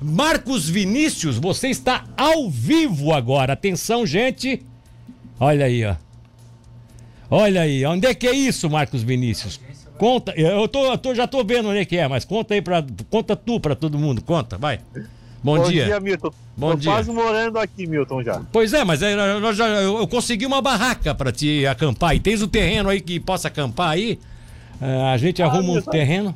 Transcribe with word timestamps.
Marcos 0.00 0.68
Vinícius, 0.68 1.38
você 1.38 1.68
está 1.68 2.04
ao 2.16 2.50
vivo 2.50 3.12
agora. 3.12 3.52
Atenção, 3.52 4.06
gente. 4.06 4.62
Olha 5.38 5.66
aí, 5.66 5.84
ó. 5.84 5.94
Olha 7.30 7.62
aí, 7.62 7.84
onde 7.84 8.06
é 8.06 8.14
que 8.14 8.26
é 8.26 8.32
isso, 8.32 8.70
Marcos 8.70 9.02
Vinícius? 9.02 9.60
Conta, 9.98 10.32
eu, 10.36 10.68
tô, 10.68 10.84
eu 10.92 10.98
tô, 10.98 11.14
já 11.14 11.26
tô 11.26 11.42
vendo 11.42 11.70
onde 11.70 11.78
é 11.78 11.84
que 11.84 11.96
é, 11.96 12.06
mas 12.06 12.24
conta 12.24 12.54
aí 12.54 12.62
para 12.62 12.84
conta 13.10 13.34
tu 13.34 13.58
para 13.58 13.74
todo 13.74 13.98
mundo, 13.98 14.22
conta, 14.22 14.58
vai. 14.58 14.78
Bom, 15.42 15.58
Bom 15.58 15.64
dia. 15.64 15.84
dia. 15.84 16.00
Milton. 16.00 16.30
Bom 16.56 16.70
Tô 16.70 16.76
dia. 16.76 16.90
quase 16.90 17.12
morando 17.12 17.58
aqui, 17.58 17.86
Milton, 17.86 18.22
já. 18.22 18.42
Pois 18.50 18.72
é, 18.72 18.84
mas 18.84 19.00
eu, 19.00 19.08
eu, 19.08 19.40
eu, 19.40 19.98
eu 19.98 20.08
consegui 20.08 20.44
uma 20.44 20.60
barraca 20.60 21.14
para 21.14 21.30
te 21.30 21.66
acampar. 21.66 22.16
E 22.16 22.20
tens 22.20 22.42
o 22.42 22.48
terreno 22.48 22.88
aí 22.88 23.00
que 23.00 23.20
possa 23.20 23.48
acampar 23.48 23.90
aí? 23.90 24.18
Uh, 24.80 25.06
a 25.12 25.16
gente 25.16 25.40
ah, 25.42 25.46
arruma 25.46 25.74
um 25.74 25.82
terreno. 25.82 26.34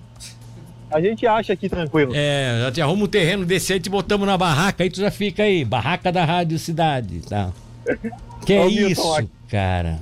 A 0.91 1.00
gente 1.00 1.27
acha 1.27 1.52
aqui 1.52 1.68
tranquilo. 1.68 2.12
É, 2.14 2.61
já 2.64 2.72
te 2.72 2.80
arruma 2.80 3.04
um 3.04 3.09
terreno 3.09 3.45
desse 3.45 3.72
aí, 3.72 3.80
te 3.80 3.89
botamos 3.89 4.27
na 4.27 4.36
barraca, 4.36 4.82
aí 4.82 4.90
tu 4.90 5.00
já 5.00 5.11
fica 5.11 5.43
aí. 5.43 5.64
Barraca 5.64 6.11
da 6.11 6.25
Rádio 6.25 6.58
Cidade. 6.58 7.21
Tá. 7.29 7.50
Que 8.44 8.54
é 8.54 8.67
isso, 8.67 9.14
aqui, 9.14 9.29
cara? 9.50 10.00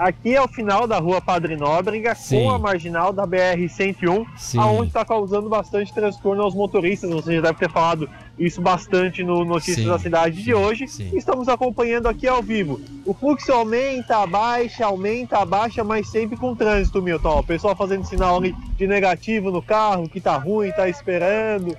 Aqui 0.00 0.34
é 0.34 0.40
o 0.40 0.48
final 0.48 0.86
da 0.86 0.98
rua 0.98 1.20
Padre 1.20 1.56
Nóbrega, 1.56 2.14
Sim. 2.14 2.44
com 2.44 2.50
a 2.50 2.58
marginal 2.58 3.12
da 3.12 3.26
BR-101, 3.26 4.26
aonde 4.56 4.88
está 4.88 5.04
causando 5.04 5.46
bastante 5.46 5.92
transtorno 5.92 6.42
aos 6.42 6.54
motoristas. 6.54 7.10
Você 7.10 7.34
já 7.34 7.42
deve 7.42 7.58
ter 7.58 7.70
falado 7.70 8.08
isso 8.40 8.62
bastante 8.62 9.22
no 9.22 9.44
Notícias 9.44 9.84
Sim. 9.84 9.88
da 9.88 9.98
Cidade 9.98 10.42
de 10.42 10.54
hoje. 10.54 10.88
Sim. 10.88 11.10
Estamos 11.14 11.46
acompanhando 11.46 12.08
aqui 12.08 12.26
ao 12.26 12.42
vivo. 12.42 12.80
O 13.04 13.12
fluxo 13.12 13.52
aumenta, 13.52 14.16
abaixa, 14.16 14.86
aumenta, 14.86 15.36
abaixa, 15.36 15.84
mas 15.84 16.08
sempre 16.08 16.38
com 16.38 16.56
trânsito, 16.56 17.02
Milton. 17.02 17.38
O 17.38 17.44
pessoal 17.44 17.76
fazendo 17.76 18.06
sinal 18.06 18.40
de 18.40 18.86
negativo 18.86 19.50
no 19.50 19.60
carro, 19.60 20.08
que 20.08 20.20
tá 20.20 20.36
ruim, 20.38 20.72
tá 20.72 20.88
esperando. 20.88 21.76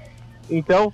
Então, 0.49 0.93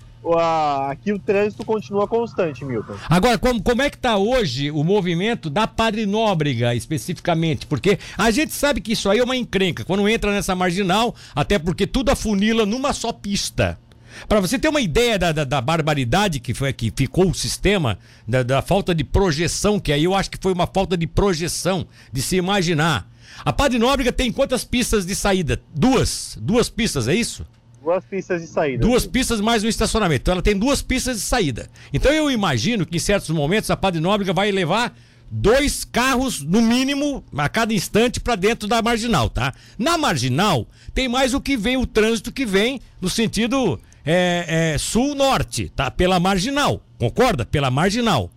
aqui 0.89 1.11
o 1.11 1.19
trânsito 1.19 1.65
continua 1.65 2.07
constante, 2.07 2.63
Milton. 2.63 2.95
Agora, 3.09 3.37
como, 3.37 3.61
como 3.61 3.81
é 3.81 3.89
que 3.89 3.97
está 3.97 4.17
hoje 4.17 4.71
o 4.71 4.85
movimento 4.85 5.49
da 5.49 5.67
Padre 5.67 6.05
Nóbrega, 6.05 6.75
especificamente? 6.75 7.65
Porque 7.65 7.99
a 8.17 8.31
gente 8.31 8.53
sabe 8.53 8.79
que 8.79 8.93
isso 8.93 9.09
aí 9.09 9.19
é 9.19 9.23
uma 9.23 9.35
encrenca. 9.35 9.83
Quando 9.83 10.07
entra 10.07 10.31
nessa 10.31 10.55
marginal, 10.55 11.13
até 11.35 11.59
porque 11.59 11.85
tudo 11.85 12.09
afunila 12.09 12.65
numa 12.65 12.93
só 12.93 13.11
pista. 13.11 13.77
Para 14.27 14.39
você 14.39 14.57
ter 14.57 14.69
uma 14.69 14.81
ideia 14.81 15.17
da, 15.17 15.31
da, 15.31 15.43
da, 15.43 15.61
barbaridade 15.61 16.39
que, 16.39 16.53
foi, 16.53 16.71
que 16.73 16.91
ficou 16.95 17.29
o 17.29 17.33
sistema, 17.33 17.97
da, 18.27 18.43
da 18.43 18.61
falta 18.61 18.93
de 18.93 19.03
projeção, 19.03 19.79
que 19.79 19.91
aí 19.91 20.03
eu 20.03 20.13
acho 20.13 20.31
que 20.31 20.37
foi 20.41 20.53
uma 20.53 20.67
falta 20.67 20.97
de 20.97 21.07
projeção, 21.07 21.87
de 22.11 22.21
se 22.21 22.35
imaginar. 22.35 23.09
A 23.45 23.53
Padre 23.53 23.77
Nóbrega 23.77 24.11
tem 24.11 24.31
quantas 24.31 24.63
pistas 24.63 25.05
de 25.05 25.15
saída? 25.15 25.61
Duas. 25.73 26.37
Duas 26.41 26.69
pistas, 26.69 27.07
é 27.07 27.15
isso? 27.15 27.45
Duas 27.83 28.03
pistas 28.03 28.41
de 28.41 28.47
saída. 28.47 28.85
Duas 28.85 29.05
pistas 29.05 29.39
mais 29.39 29.63
um 29.63 29.67
estacionamento. 29.67 30.23
Então 30.23 30.33
ela 30.33 30.41
tem 30.41 30.57
duas 30.57 30.81
pistas 30.81 31.17
de 31.17 31.23
saída. 31.23 31.69
Então 31.93 32.11
eu 32.11 32.29
imagino 32.29 32.85
que 32.85 32.97
em 32.97 32.99
certos 32.99 33.29
momentos 33.29 33.69
a 33.69 33.77
Padre 33.77 34.01
Nóbrega 34.01 34.33
vai 34.33 34.51
levar 34.51 34.93
dois 35.29 35.83
carros, 35.83 36.41
no 36.41 36.61
mínimo, 36.61 37.23
a 37.37 37.49
cada 37.49 37.73
instante 37.73 38.19
para 38.19 38.35
dentro 38.35 38.67
da 38.67 38.81
marginal, 38.81 39.29
tá? 39.29 39.53
Na 39.77 39.97
marginal, 39.97 40.67
tem 40.93 41.07
mais 41.07 41.33
o 41.33 41.41
que 41.41 41.57
vem, 41.57 41.77
o 41.77 41.85
trânsito 41.85 42.31
que 42.31 42.45
vem 42.45 42.81
no 42.99 43.09
sentido 43.09 43.79
é, 44.07 44.73
é, 44.73 44.77
sul-norte, 44.77 45.69
tá? 45.75 45.91
Pela 45.91 46.19
marginal, 46.19 46.81
concorda? 46.97 47.45
Pela 47.45 47.69
marginal. 47.69 48.31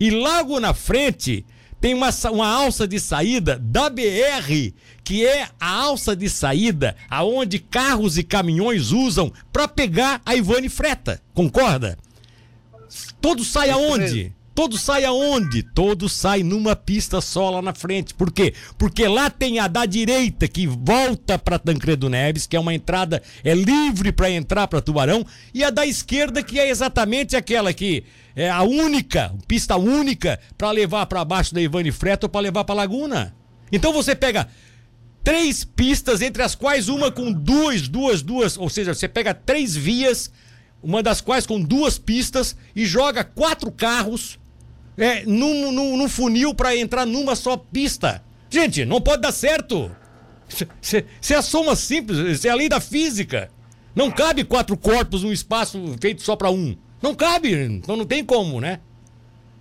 E 0.00 0.10
logo 0.10 0.58
na 0.58 0.74
frente 0.74 1.46
tem 1.80 1.94
uma, 1.94 2.10
uma 2.32 2.48
alça 2.48 2.86
de 2.86 2.98
saída 2.98 3.58
da 3.58 3.88
BR, 3.88 4.72
que 5.04 5.24
é 5.24 5.48
a 5.60 5.68
alça 5.68 6.14
de 6.16 6.28
saída 6.28 6.96
aonde 7.08 7.58
carros 7.58 8.18
e 8.18 8.22
caminhões 8.22 8.90
usam 8.90 9.32
para 9.52 9.68
pegar 9.68 10.20
a 10.26 10.34
Ivane 10.34 10.68
Freta. 10.68 11.20
Concorda? 11.32 11.96
Todo 13.20 13.44
sai 13.44 13.70
aonde? 13.70 14.32
Todo 14.54 14.76
sai 14.76 15.04
aonde? 15.04 15.62
Todo 15.62 16.08
sai 16.10 16.42
numa 16.42 16.76
pista 16.76 17.22
só 17.22 17.50
lá 17.50 17.62
na 17.62 17.72
frente. 17.72 18.12
Por 18.12 18.30
quê? 18.30 18.52
Porque 18.76 19.08
lá 19.08 19.30
tem 19.30 19.58
a 19.58 19.66
da 19.66 19.86
direita 19.86 20.46
que 20.46 20.66
volta 20.66 21.38
para 21.38 21.58
Tancredo 21.58 22.10
Neves, 22.10 22.46
que 22.46 22.54
é 22.54 22.60
uma 22.60 22.74
entrada 22.74 23.22
é 23.42 23.54
livre 23.54 24.12
para 24.12 24.30
entrar 24.30 24.68
para 24.68 24.82
Tubarão, 24.82 25.24
e 25.54 25.64
a 25.64 25.70
da 25.70 25.86
esquerda 25.86 26.42
que 26.42 26.60
é 26.60 26.68
exatamente 26.68 27.34
aquela 27.34 27.72
que 27.72 28.04
é 28.36 28.50
a 28.50 28.62
única, 28.62 29.34
pista 29.48 29.76
única 29.76 30.38
para 30.58 30.70
levar 30.70 31.06
para 31.06 31.24
baixo 31.24 31.54
da 31.54 31.60
Ivane 31.60 31.90
Freta 31.90 32.26
ou 32.26 32.30
para 32.30 32.42
levar 32.42 32.64
para 32.64 32.74
Laguna. 32.74 33.34
Então 33.70 33.90
você 33.90 34.14
pega 34.14 34.48
três 35.24 35.64
pistas, 35.64 36.20
entre 36.20 36.42
as 36.42 36.54
quais 36.54 36.90
uma 36.90 37.10
com 37.10 37.32
duas, 37.32 37.88
duas, 37.88 38.20
duas, 38.20 38.58
ou 38.58 38.68
seja, 38.68 38.92
você 38.92 39.08
pega 39.08 39.32
três 39.32 39.74
vias, 39.74 40.30
uma 40.82 41.02
das 41.02 41.22
quais 41.22 41.46
com 41.46 41.58
duas 41.58 41.96
pistas 41.96 42.54
e 42.76 42.84
joga 42.84 43.24
quatro 43.24 43.70
carros 43.70 44.41
é, 44.96 45.24
num, 45.24 45.72
num, 45.72 45.96
num 45.96 46.08
funil 46.08 46.54
para 46.54 46.76
entrar 46.76 47.06
numa 47.06 47.34
só 47.34 47.56
pista. 47.56 48.22
Gente, 48.50 48.84
não 48.84 49.00
pode 49.00 49.22
dar 49.22 49.32
certo. 49.32 49.90
Se 50.80 51.32
é 51.32 51.36
a 51.36 51.42
soma 51.42 51.74
simples, 51.74 52.18
isso 52.18 52.46
é 52.46 52.50
a 52.50 52.54
lei 52.54 52.68
da 52.68 52.80
física. 52.80 53.50
Não 53.94 54.10
cabe 54.10 54.44
quatro 54.44 54.76
corpos 54.76 55.22
num 55.22 55.32
espaço 55.32 55.96
feito 56.00 56.22
só 56.22 56.36
para 56.36 56.50
um. 56.50 56.76
Não 57.00 57.14
cabe, 57.14 57.52
então 57.52 57.96
não 57.96 58.04
tem 58.06 58.24
como, 58.24 58.60
né? 58.60 58.80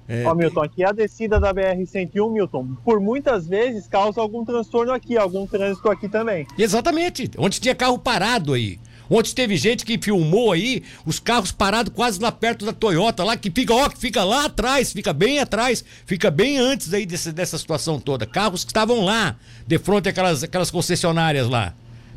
É... 0.07 0.25
Ó, 0.25 0.35
Milton, 0.35 0.61
aqui 0.61 0.83
é 0.83 0.87
a 0.87 0.91
descida 0.91 1.39
da 1.39 1.53
BR-101, 1.53 2.31
Milton, 2.31 2.75
por 2.83 2.99
muitas 2.99 3.47
vezes 3.47 3.87
causa 3.87 4.19
algum 4.19 4.43
transtorno 4.43 4.91
aqui, 4.91 5.17
algum 5.17 5.47
trânsito 5.47 5.89
aqui 5.89 6.09
também. 6.09 6.45
Exatamente, 6.57 7.31
onde 7.37 7.61
tinha 7.61 7.73
carro 7.73 7.97
parado 7.97 8.53
aí. 8.53 8.77
Ontem 9.13 9.33
teve 9.33 9.57
gente 9.57 9.85
que 9.85 9.99
filmou 10.01 10.53
aí 10.53 10.83
os 11.05 11.19
carros 11.19 11.51
parados 11.51 11.93
quase 11.93 12.19
lá 12.21 12.31
perto 12.31 12.65
da 12.65 12.71
Toyota, 12.71 13.23
lá 13.23 13.35
que 13.35 13.51
fica, 13.51 13.73
ó, 13.73 13.89
que 13.89 13.99
fica 13.99 14.23
lá 14.23 14.45
atrás, 14.45 14.93
fica 14.93 15.11
bem 15.11 15.39
atrás, 15.39 15.83
fica 16.05 16.31
bem 16.31 16.57
antes 16.57 16.93
aí 16.93 17.05
desse, 17.05 17.31
dessa 17.33 17.57
situação 17.57 17.99
toda. 17.99 18.25
Carros 18.25 18.63
que 18.63 18.71
estavam 18.71 19.03
lá, 19.03 19.35
de 19.67 19.77
frente 19.77 20.07
àquelas, 20.07 20.43
aquelas 20.43 20.71
concessionárias 20.71 21.49
lá. 21.49 21.73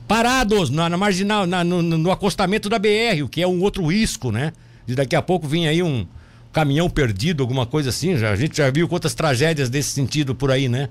Parados 0.06 0.70
na, 0.70 0.88
na 0.88 0.96
marginal, 0.96 1.46
na, 1.46 1.64
no, 1.64 1.82
no 1.82 2.10
acostamento 2.12 2.68
da 2.68 2.78
BR, 2.78 3.24
o 3.24 3.28
que 3.28 3.42
é 3.42 3.46
um 3.48 3.60
outro 3.60 3.86
risco, 3.86 4.30
né? 4.30 4.52
de 4.86 4.94
daqui 4.94 5.16
a 5.16 5.22
pouco 5.22 5.46
vir 5.46 5.66
aí 5.66 5.82
um 5.82 6.06
caminhão 6.52 6.88
perdido, 6.88 7.42
alguma 7.42 7.66
coisa 7.66 7.90
assim. 7.90 8.16
Já, 8.16 8.30
a 8.30 8.36
gente 8.36 8.56
já 8.56 8.70
viu 8.70 8.88
quantas 8.88 9.14
tragédias 9.14 9.68
desse 9.68 9.90
sentido 9.90 10.34
por 10.34 10.50
aí, 10.50 10.68
né? 10.68 10.88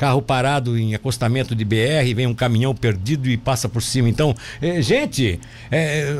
Carro 0.00 0.22
parado 0.22 0.78
em 0.78 0.94
acostamento 0.94 1.54
de 1.54 1.62
BR, 1.62 2.14
vem 2.16 2.26
um 2.26 2.32
caminhão 2.32 2.74
perdido 2.74 3.28
e 3.28 3.36
passa 3.36 3.68
por 3.68 3.82
cima. 3.82 4.08
Então, 4.08 4.34
é, 4.62 4.80
gente, 4.80 5.38
é, 5.70 6.14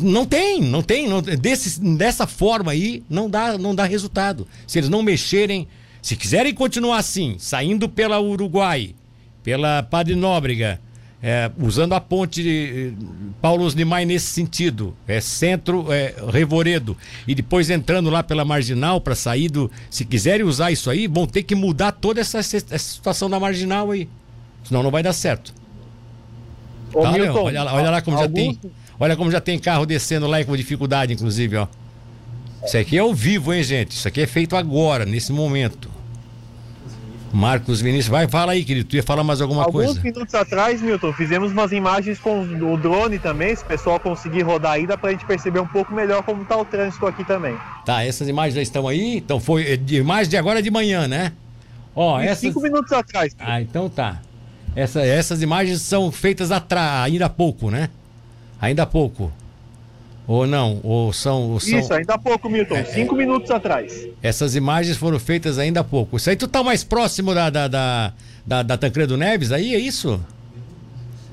não 0.00 0.26
tem, 0.26 0.60
não 0.60 0.82
tem, 0.82 1.08
não, 1.08 1.22
desse, 1.22 1.80
dessa 1.80 2.26
forma 2.26 2.72
aí 2.72 3.04
não 3.08 3.30
dá, 3.30 3.56
não 3.56 3.76
dá 3.76 3.84
resultado. 3.84 4.44
Se 4.66 4.80
eles 4.80 4.90
não 4.90 5.04
mexerem, 5.04 5.68
se 6.02 6.16
quiserem 6.16 6.52
continuar 6.52 6.98
assim, 6.98 7.36
saindo 7.38 7.88
pela 7.88 8.20
Uruguai, 8.20 8.92
pela 9.44 9.84
Padre 9.84 10.16
Nóbrega, 10.16 10.80
é, 11.22 11.50
usando 11.56 11.92
a 11.92 12.00
ponte 12.00 12.42
de 12.42 12.94
Paulo 13.40 13.64
Osnimai 13.64 14.04
nesse 14.04 14.26
sentido, 14.26 14.92
é 15.06 15.20
centro 15.20 15.92
é, 15.92 16.14
Revoredo, 16.32 16.96
e 17.28 17.34
depois 17.34 17.70
entrando 17.70 18.10
lá 18.10 18.24
pela 18.24 18.44
marginal 18.44 19.00
para 19.00 19.14
sair 19.14 19.48
do. 19.48 19.70
Se 19.88 20.04
quiserem 20.04 20.44
usar 20.44 20.72
isso 20.72 20.90
aí, 20.90 21.06
vão 21.06 21.26
ter 21.26 21.44
que 21.44 21.54
mudar 21.54 21.92
toda 21.92 22.20
essa, 22.20 22.38
essa 22.40 22.78
situação 22.78 23.30
da 23.30 23.38
marginal 23.38 23.92
aí. 23.92 24.08
Senão 24.64 24.82
não 24.82 24.90
vai 24.90 25.02
dar 25.02 25.12
certo. 25.12 25.54
Ô, 26.92 27.02
tá, 27.02 27.12
Milton, 27.12 27.44
olha, 27.44 27.64
olha, 27.72 27.90
lá 27.90 28.02
como 28.02 28.16
alguns... 28.16 28.56
já 28.56 28.60
tem. 28.60 28.72
Olha 28.98 29.16
como 29.16 29.30
já 29.30 29.40
tem 29.40 29.58
carro 29.58 29.86
descendo 29.86 30.26
lá 30.26 30.40
e 30.40 30.44
com 30.44 30.56
dificuldade, 30.56 31.12
inclusive, 31.12 31.56
ó. 31.56 31.68
Isso 32.64 32.76
aqui 32.76 32.96
é 32.96 33.00
ao 33.00 33.14
vivo, 33.14 33.52
hein, 33.52 33.62
gente? 33.62 33.92
Isso 33.92 34.06
aqui 34.06 34.20
é 34.20 34.26
feito 34.26 34.56
agora, 34.56 35.04
nesse 35.04 35.32
momento. 35.32 35.90
Marcos 37.32 37.80
Vinícius, 37.80 38.08
vai, 38.08 38.28
fala 38.28 38.52
aí, 38.52 38.62
querido. 38.62 38.88
Tu 38.88 38.96
ia 38.96 39.02
falar 39.02 39.24
mais 39.24 39.40
alguma 39.40 39.62
Alguns 39.62 39.72
coisa? 39.72 39.90
Alguns 39.90 40.04
minutos 40.04 40.34
atrás, 40.34 40.82
Milton, 40.82 41.12
fizemos 41.14 41.50
umas 41.50 41.72
imagens 41.72 42.18
com 42.18 42.42
o 42.42 42.76
drone 42.76 43.18
também. 43.18 43.56
Se 43.56 43.62
o 43.62 43.66
pessoal 43.66 43.98
conseguir 43.98 44.42
rodar 44.42 44.72
aí, 44.72 44.86
dá 44.86 44.98
pra 44.98 45.10
gente 45.10 45.24
perceber 45.24 45.60
um 45.60 45.66
pouco 45.66 45.94
melhor 45.94 46.22
como 46.22 46.44
tá 46.44 46.56
o 46.56 46.64
trânsito 46.64 47.06
aqui 47.06 47.24
também. 47.24 47.56
Tá, 47.86 48.04
essas 48.04 48.28
imagens 48.28 48.54
já 48.54 48.62
estão 48.62 48.86
aí. 48.86 49.16
Então 49.16 49.40
foi 49.40 49.62
é, 49.62 49.80
imagens 49.94 50.28
de 50.28 50.36
agora 50.36 50.62
de 50.62 50.70
manhã, 50.70 51.08
né? 51.08 51.32
Ó, 51.96 52.20
essas... 52.20 52.40
Cinco 52.40 52.60
minutos 52.60 52.92
atrás. 52.92 53.34
Ah, 53.38 53.60
então 53.60 53.88
tá. 53.88 54.20
Essa, 54.76 55.00
essas 55.02 55.42
imagens 55.42 55.80
são 55.82 56.12
feitas 56.12 56.50
atrás, 56.50 57.06
ainda 57.06 57.26
há 57.26 57.30
pouco, 57.30 57.70
né? 57.70 57.88
Ainda 58.60 58.84
há 58.84 58.86
pouco. 58.86 59.32
Ou 60.26 60.46
não? 60.46 60.80
Ou 60.82 61.12
são, 61.12 61.50
ou 61.50 61.60
são... 61.60 61.78
Isso, 61.78 61.92
ainda 61.92 62.14
há 62.14 62.18
pouco, 62.18 62.48
Milton. 62.48 62.76
É, 62.76 62.84
cinco 62.84 63.14
é... 63.14 63.18
minutos 63.18 63.50
atrás. 63.50 64.08
Essas 64.22 64.54
imagens 64.54 64.96
foram 64.96 65.18
feitas 65.18 65.58
ainda 65.58 65.80
há 65.80 65.84
pouco. 65.84 66.16
Isso 66.16 66.30
aí 66.30 66.36
tu 66.36 66.46
tá 66.46 66.62
mais 66.62 66.84
próximo 66.84 67.34
da, 67.34 67.50
da, 67.50 67.68
da, 67.68 68.12
da, 68.46 68.62
da 68.62 68.76
Tancredo 68.76 69.16
Neves 69.16 69.50
aí, 69.50 69.74
é 69.74 69.78
isso? 69.78 70.20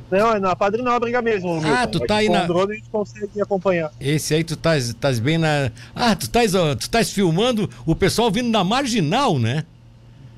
Não, 0.09 0.33
é 0.33 0.39
na 0.39 0.55
Padre 0.55 0.81
Nóbrega 0.81 1.21
mesmo. 1.21 1.59
Ah, 1.63 1.85
Milton. 1.85 1.87
tu 1.91 1.99
tá 1.99 2.17
aí 2.17 2.29
na. 2.29 2.45
drone 2.45 2.73
a 2.73 2.75
gente 2.75 2.89
consegue 2.89 3.39
acompanhar. 3.39 3.91
Esse 3.99 4.33
aí 4.33 4.43
tu 4.43 4.55
estás 4.55 4.91
tás 4.95 5.19
bem 5.19 5.37
na. 5.37 5.71
Ah, 5.95 6.15
tu 6.15 6.23
estás 6.23 6.53
tu 6.79 6.89
tás 6.89 7.11
filmando 7.11 7.69
o 7.85 7.95
pessoal 7.95 8.31
vindo 8.31 8.51
da 8.51 8.63
marginal, 8.63 9.37
né? 9.37 9.65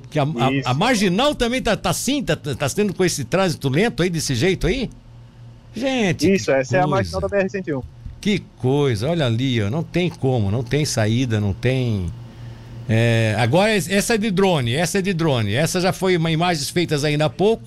Que 0.10 0.20
a, 0.20 0.24
a, 0.24 0.72
a, 0.72 0.74
marginal 0.74 1.34
também 1.34 1.62
tá, 1.62 1.78
tá 1.78 1.90
assim, 1.90 2.22
tá, 2.22 2.36
tá 2.36 2.70
tendo 2.70 2.94
com 2.94 3.06
esse 3.06 3.24
trânsito 3.24 3.70
lento 3.70 4.04
aí, 4.04 4.10
desse 4.10 4.36
jeito 4.36 4.68
aí? 4.68 4.90
Gente. 5.74 6.30
Isso, 6.30 6.52
essa 6.52 6.72
coisa. 6.72 6.78
é 6.78 6.82
a 6.82 6.88
marginal 6.88 7.22
da 7.22 7.30
BR-101. 7.30 7.82
Que 8.22 8.38
coisa, 8.60 9.10
olha 9.10 9.26
ali, 9.26 9.60
ó, 9.64 9.70
não 9.72 9.82
tem 9.82 10.08
como, 10.08 10.52
não 10.52 10.62
tem 10.62 10.86
saída, 10.86 11.40
não 11.40 11.54
tem. 11.54 12.06
É, 12.88 13.36
agora, 13.40 13.72
essa 13.74 14.14
é 14.14 14.18
de 14.18 14.30
drone, 14.30 14.76
essa 14.76 15.00
é 15.00 15.02
de 15.02 15.12
drone. 15.12 15.56
Essa 15.56 15.82
já 15.82 15.92
foi 15.92 16.16
uma 16.16 16.30
imagens 16.30 16.70
feitas 16.70 17.04
ainda 17.04 17.26
há 17.26 17.30
pouco, 17.30 17.64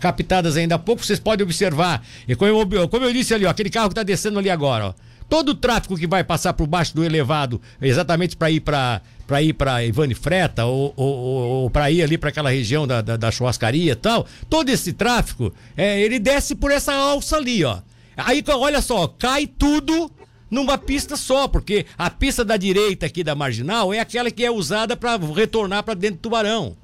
captadas 0.00 0.56
ainda 0.56 0.76
há 0.76 0.78
pouco. 0.78 1.04
Vocês 1.04 1.20
podem 1.20 1.44
observar. 1.44 2.02
E 2.26 2.34
como 2.34 2.66
eu, 2.74 2.88
como 2.88 3.04
eu 3.04 3.12
disse 3.12 3.34
ali, 3.34 3.44
ó, 3.44 3.50
aquele 3.50 3.68
carro 3.68 3.88
que 3.88 3.92
está 3.92 4.02
descendo 4.02 4.38
ali 4.38 4.48
agora, 4.48 4.86
ó. 4.86 4.94
Todo 5.28 5.50
o 5.50 5.54
tráfego 5.54 5.96
que 5.96 6.06
vai 6.06 6.24
passar 6.24 6.54
por 6.54 6.66
baixo 6.66 6.94
do 6.96 7.04
elevado, 7.04 7.60
exatamente 7.80 8.36
para 8.36 8.50
ir 8.50 8.60
para 8.60 9.02
para 9.26 9.42
ir 9.42 9.52
para 9.52 9.84
Ivane 9.84 10.12
Freta 10.12 10.64
ou, 10.64 10.92
ou, 10.96 11.16
ou 11.16 11.70
para 11.70 11.88
ir 11.88 12.02
ali 12.02 12.18
para 12.18 12.30
aquela 12.30 12.50
região 12.50 12.84
da, 12.84 13.00
da, 13.00 13.16
da, 13.16 13.30
churrascaria 13.30 13.92
e 13.92 13.94
tal, 13.94 14.26
todo 14.48 14.70
esse 14.70 14.92
tráfego, 14.92 15.54
é, 15.76 16.00
ele 16.00 16.18
desce 16.18 16.56
por 16.56 16.72
essa 16.72 16.92
alça 16.92 17.36
ali, 17.36 17.64
ó. 17.64 17.78
Aí, 18.24 18.42
olha 18.48 18.80
só, 18.80 19.06
cai 19.06 19.46
tudo 19.46 20.10
numa 20.50 20.76
pista 20.76 21.16
só, 21.16 21.46
porque 21.46 21.86
a 21.96 22.10
pista 22.10 22.44
da 22.44 22.56
direita 22.56 23.06
aqui 23.06 23.22
da 23.22 23.34
marginal 23.34 23.94
é 23.94 24.00
aquela 24.00 24.30
que 24.30 24.44
é 24.44 24.50
usada 24.50 24.96
para 24.96 25.16
retornar 25.34 25.84
para 25.84 25.94
dentro 25.94 26.16
do 26.16 26.22
tubarão. 26.22 26.76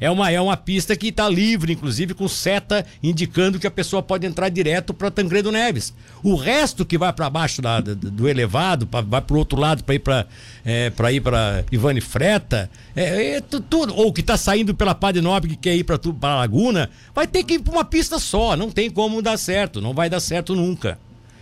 É 0.00 0.10
uma, 0.10 0.30
é 0.30 0.40
uma 0.40 0.56
pista 0.56 0.94
que 0.94 1.08
está 1.08 1.28
livre, 1.28 1.72
inclusive 1.72 2.14
com 2.14 2.28
seta 2.28 2.84
indicando 3.02 3.58
que 3.58 3.66
a 3.66 3.70
pessoa 3.70 4.02
pode 4.02 4.26
entrar 4.26 4.48
direto 4.48 4.92
para 4.92 5.10
Tancredo 5.10 5.50
Neves. 5.50 5.94
O 6.22 6.34
resto 6.34 6.84
que 6.84 6.98
vai 6.98 7.12
para 7.12 7.30
baixo 7.30 7.62
da, 7.62 7.80
do, 7.80 7.94
do, 7.94 8.28
elevado, 8.28 8.86
pra, 8.86 9.00
vai 9.00 9.20
para 9.20 9.34
o 9.34 9.38
outro 9.38 9.58
lado 9.58 9.84
para 9.84 9.94
ir 9.94 10.00
para 10.00 10.26
é, 10.64 10.92
ir 11.12 11.20
para 11.20 11.64
Ivane 11.70 12.00
Freta, 12.00 12.70
é, 12.94 13.36
é 13.36 13.40
tudo 13.40 13.94
ou 13.94 14.12
que 14.12 14.20
está 14.20 14.36
saindo 14.36 14.74
pela 14.74 14.94
Padre 14.94 15.22
Nobre 15.22 15.50
que 15.50 15.56
quer 15.56 15.76
ir 15.76 15.84
para 15.84 15.96
a 15.96 16.36
Laguna, 16.36 16.90
vai 17.14 17.26
ter 17.26 17.44
que 17.44 17.54
ir 17.54 17.58
para 17.60 17.72
uma 17.72 17.84
pista 17.84 18.18
só. 18.18 18.56
Não 18.56 18.70
tem 18.70 18.90
como 18.90 19.22
dar 19.22 19.38
certo, 19.38 19.80
não 19.80 19.94
vai 19.94 20.10
dar 20.10 20.20
certo 20.20 20.54
nunca. 20.54 20.98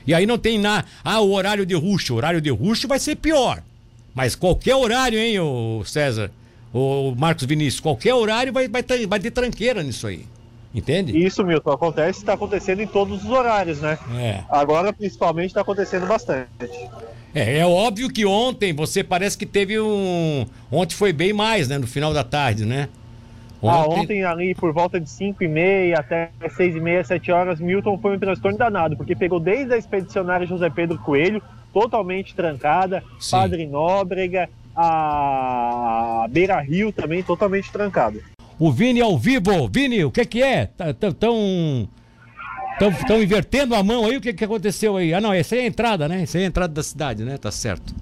E 0.06 0.12
aí 0.12 0.26
não 0.26 0.38
tem 0.38 0.58
nada. 0.58 0.84
Ah, 1.02 1.20
o 1.20 1.32
horário 1.32 1.64
de 1.64 1.74
rush, 1.74 2.10
o 2.10 2.14
horário 2.14 2.40
de 2.40 2.50
rush 2.50 2.84
vai 2.84 2.98
ser 2.98 3.16
pior. 3.16 3.62
Mas 4.14 4.34
qualquer 4.34 4.76
horário, 4.76 5.18
hein, 5.18 5.40
ô 5.40 5.82
César? 5.84 6.30
O 6.74 7.14
Marcos 7.16 7.44
Vinícius, 7.44 7.80
qualquer 7.80 8.14
horário 8.14 8.52
vai, 8.52 8.66
vai, 8.66 8.82
ter, 8.82 9.06
vai 9.06 9.20
ter 9.20 9.30
tranqueira 9.30 9.82
nisso 9.82 10.08
aí. 10.08 10.26
Entende? 10.74 11.16
Isso, 11.16 11.44
Milton, 11.44 11.70
acontece, 11.70 12.18
está 12.18 12.32
acontecendo 12.32 12.80
em 12.80 12.86
todos 12.86 13.22
os 13.22 13.30
horários, 13.30 13.80
né? 13.80 13.96
É. 14.16 14.40
Agora, 14.50 14.92
principalmente, 14.92 15.50
está 15.50 15.60
acontecendo 15.60 16.04
bastante. 16.04 16.48
É, 17.32 17.58
é 17.58 17.66
óbvio 17.66 18.10
que 18.10 18.26
ontem 18.26 18.74
você 18.74 19.04
parece 19.04 19.38
que 19.38 19.46
teve 19.46 19.78
um. 19.78 20.44
Ontem 20.72 20.96
foi 20.96 21.12
bem 21.12 21.32
mais, 21.32 21.68
né? 21.68 21.78
No 21.78 21.86
final 21.86 22.12
da 22.12 22.24
tarde, 22.24 22.64
né? 22.64 22.88
Ontem, 23.62 23.70
ah, 23.70 23.86
ontem 23.86 24.24
ali 24.24 24.54
por 24.54 24.72
volta 24.72 24.98
de 25.00 25.08
5 25.08 25.44
e 25.44 25.48
meia 25.48 26.00
até 26.00 26.30
6 26.56 26.74
e 26.76 26.80
meia, 26.80 27.04
7 27.04 27.30
horas, 27.30 27.60
Milton 27.60 27.96
foi 27.96 28.16
um 28.16 28.18
transtorno 28.18 28.58
danado, 28.58 28.96
porque 28.96 29.14
pegou 29.14 29.38
desde 29.38 29.72
a 29.72 29.78
expedicionária 29.78 30.46
José 30.46 30.68
Pedro 30.68 30.98
Coelho, 30.98 31.40
totalmente 31.72 32.34
trancada, 32.34 33.02
Sim. 33.18 33.30
Padre 33.30 33.66
Nóbrega, 33.66 34.50
a 34.76 36.26
Beira 36.30 36.60
Rio 36.60 36.92
também 36.92 37.22
totalmente 37.22 37.70
trancado. 37.70 38.20
O 38.58 38.70
Vini 38.70 39.00
ao 39.00 39.18
vivo, 39.18 39.68
Vini, 39.68 40.04
o 40.04 40.10
que 40.10 40.24
que 40.24 40.42
é? 40.42 40.70
Tão 41.18 41.88
Estão 42.80 43.22
invertendo 43.22 43.74
a 43.74 43.82
mão 43.82 44.04
aí, 44.04 44.16
o 44.16 44.20
que, 44.20 44.32
que 44.32 44.44
aconteceu 44.44 44.96
aí? 44.96 45.14
Ah, 45.14 45.20
não, 45.20 45.32
essa 45.32 45.54
é 45.54 45.60
a 45.60 45.66
entrada, 45.66 46.08
né? 46.08 46.22
Essa 46.22 46.38
é 46.38 46.42
a 46.42 46.46
entrada 46.46 46.72
da 46.74 46.82
cidade, 46.82 47.24
né? 47.24 47.38
Tá 47.38 47.50
certo. 47.50 47.94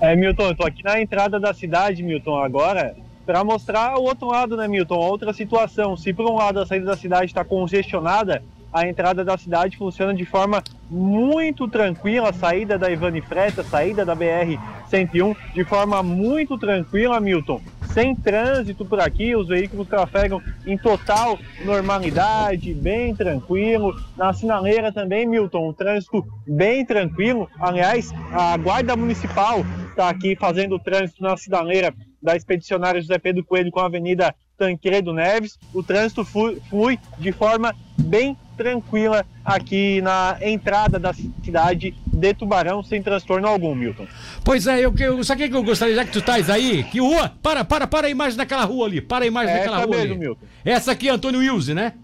É, 0.00 0.16
Milton, 0.16 0.48
eu 0.48 0.56
tô 0.56 0.66
aqui 0.66 0.82
na 0.82 1.00
entrada 1.00 1.38
da 1.38 1.54
cidade, 1.54 2.02
Milton, 2.02 2.42
agora, 2.42 2.96
para 3.24 3.44
mostrar 3.44 3.96
o 3.98 4.02
outro 4.02 4.26
lado, 4.26 4.56
né, 4.56 4.66
Milton? 4.66 4.96
Outra 4.96 5.32
situação. 5.32 5.96
Se 5.96 6.12
por 6.12 6.28
um 6.28 6.34
lado 6.34 6.58
a 6.58 6.66
saída 6.66 6.86
da 6.86 6.96
cidade 6.96 7.26
está 7.26 7.44
congestionada, 7.44 8.42
a 8.72 8.86
entrada 8.86 9.24
da 9.24 9.36
cidade 9.36 9.76
funciona 9.76 10.14
de 10.14 10.24
forma 10.24 10.62
muito 10.88 11.68
tranquila, 11.68 12.30
a 12.30 12.32
saída 12.32 12.78
da 12.78 12.90
Ivani 12.90 13.20
Freta, 13.20 13.62
saída 13.62 14.04
da 14.04 14.16
BR-101, 14.16 15.36
de 15.54 15.64
forma 15.64 16.02
muito 16.02 16.58
tranquila, 16.58 17.20
Milton. 17.20 17.60
Sem 17.92 18.14
trânsito 18.14 18.84
por 18.84 19.00
aqui, 19.00 19.34
os 19.34 19.48
veículos 19.48 19.88
trafegam 19.88 20.40
em 20.64 20.78
total 20.78 21.36
normalidade, 21.64 22.72
bem 22.72 23.14
tranquilo. 23.16 23.92
Na 24.16 24.32
sinaleira 24.32 24.92
também, 24.92 25.26
Milton, 25.26 25.70
um 25.70 25.72
trânsito 25.72 26.24
bem 26.46 26.86
tranquilo. 26.86 27.48
Aliás, 27.58 28.12
a 28.32 28.56
Guarda 28.56 28.94
Municipal 28.94 29.64
está 29.88 30.08
aqui 30.08 30.36
fazendo 30.36 30.76
o 30.76 30.78
trânsito 30.78 31.20
na 31.20 31.36
sinaleira 31.36 31.92
da 32.22 32.36
Expedicionária 32.36 33.00
José 33.00 33.18
Pedro 33.18 33.44
Coelho 33.44 33.72
com 33.72 33.80
a 33.80 33.86
Avenida 33.86 34.34
Tancredo 34.56 35.12
Neves. 35.12 35.58
O 35.74 35.82
trânsito 35.82 36.24
flui 36.24 36.98
de 37.18 37.32
forma 37.32 37.74
bem 38.00 38.36
tranquila 38.56 39.24
aqui 39.44 40.00
na 40.02 40.36
entrada 40.42 40.98
da 40.98 41.14
cidade 41.14 41.94
de 42.06 42.34
Tubarão, 42.34 42.82
sem 42.82 43.02
transtorno 43.02 43.46
algum, 43.46 43.74
Milton. 43.74 44.06
Pois 44.44 44.66
é, 44.66 44.84
eu, 44.84 44.94
eu 44.98 45.24
sabe 45.24 45.44
o 45.44 45.50
que 45.50 45.56
eu 45.56 45.62
gostaria, 45.62 45.94
já 45.94 46.04
que 46.04 46.12
tu 46.12 46.18
estás 46.18 46.50
aí? 46.50 46.84
Que 46.84 47.00
rua? 47.00 47.32
Para, 47.42 47.64
para, 47.64 47.86
para 47.86 48.06
a 48.06 48.10
imagem 48.10 48.36
daquela 48.36 48.64
rua 48.64 48.86
ali. 48.86 49.00
Para 49.00 49.24
a 49.24 49.28
imagem 49.28 49.54
daquela 49.54 49.78
rua 49.78 49.96
mesmo, 49.96 50.12
ali. 50.12 50.18
Milton. 50.18 50.46
Essa 50.64 50.92
aqui 50.92 51.08
é 51.08 51.12
Antônio 51.12 51.40
Wilson, 51.40 51.74
né? 51.74 51.94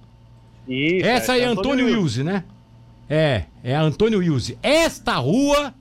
Isso. 0.66 1.06
Essa 1.06 1.32
aí 1.34 1.42
é 1.42 1.44
Antônio 1.44 1.86
Wilson, 1.86 2.22
né? 2.22 2.44
É, 3.08 3.42
é 3.62 3.74
Antônio 3.74 4.18
Wilson. 4.18 4.54
Esta 4.62 5.14
rua, 5.16 5.74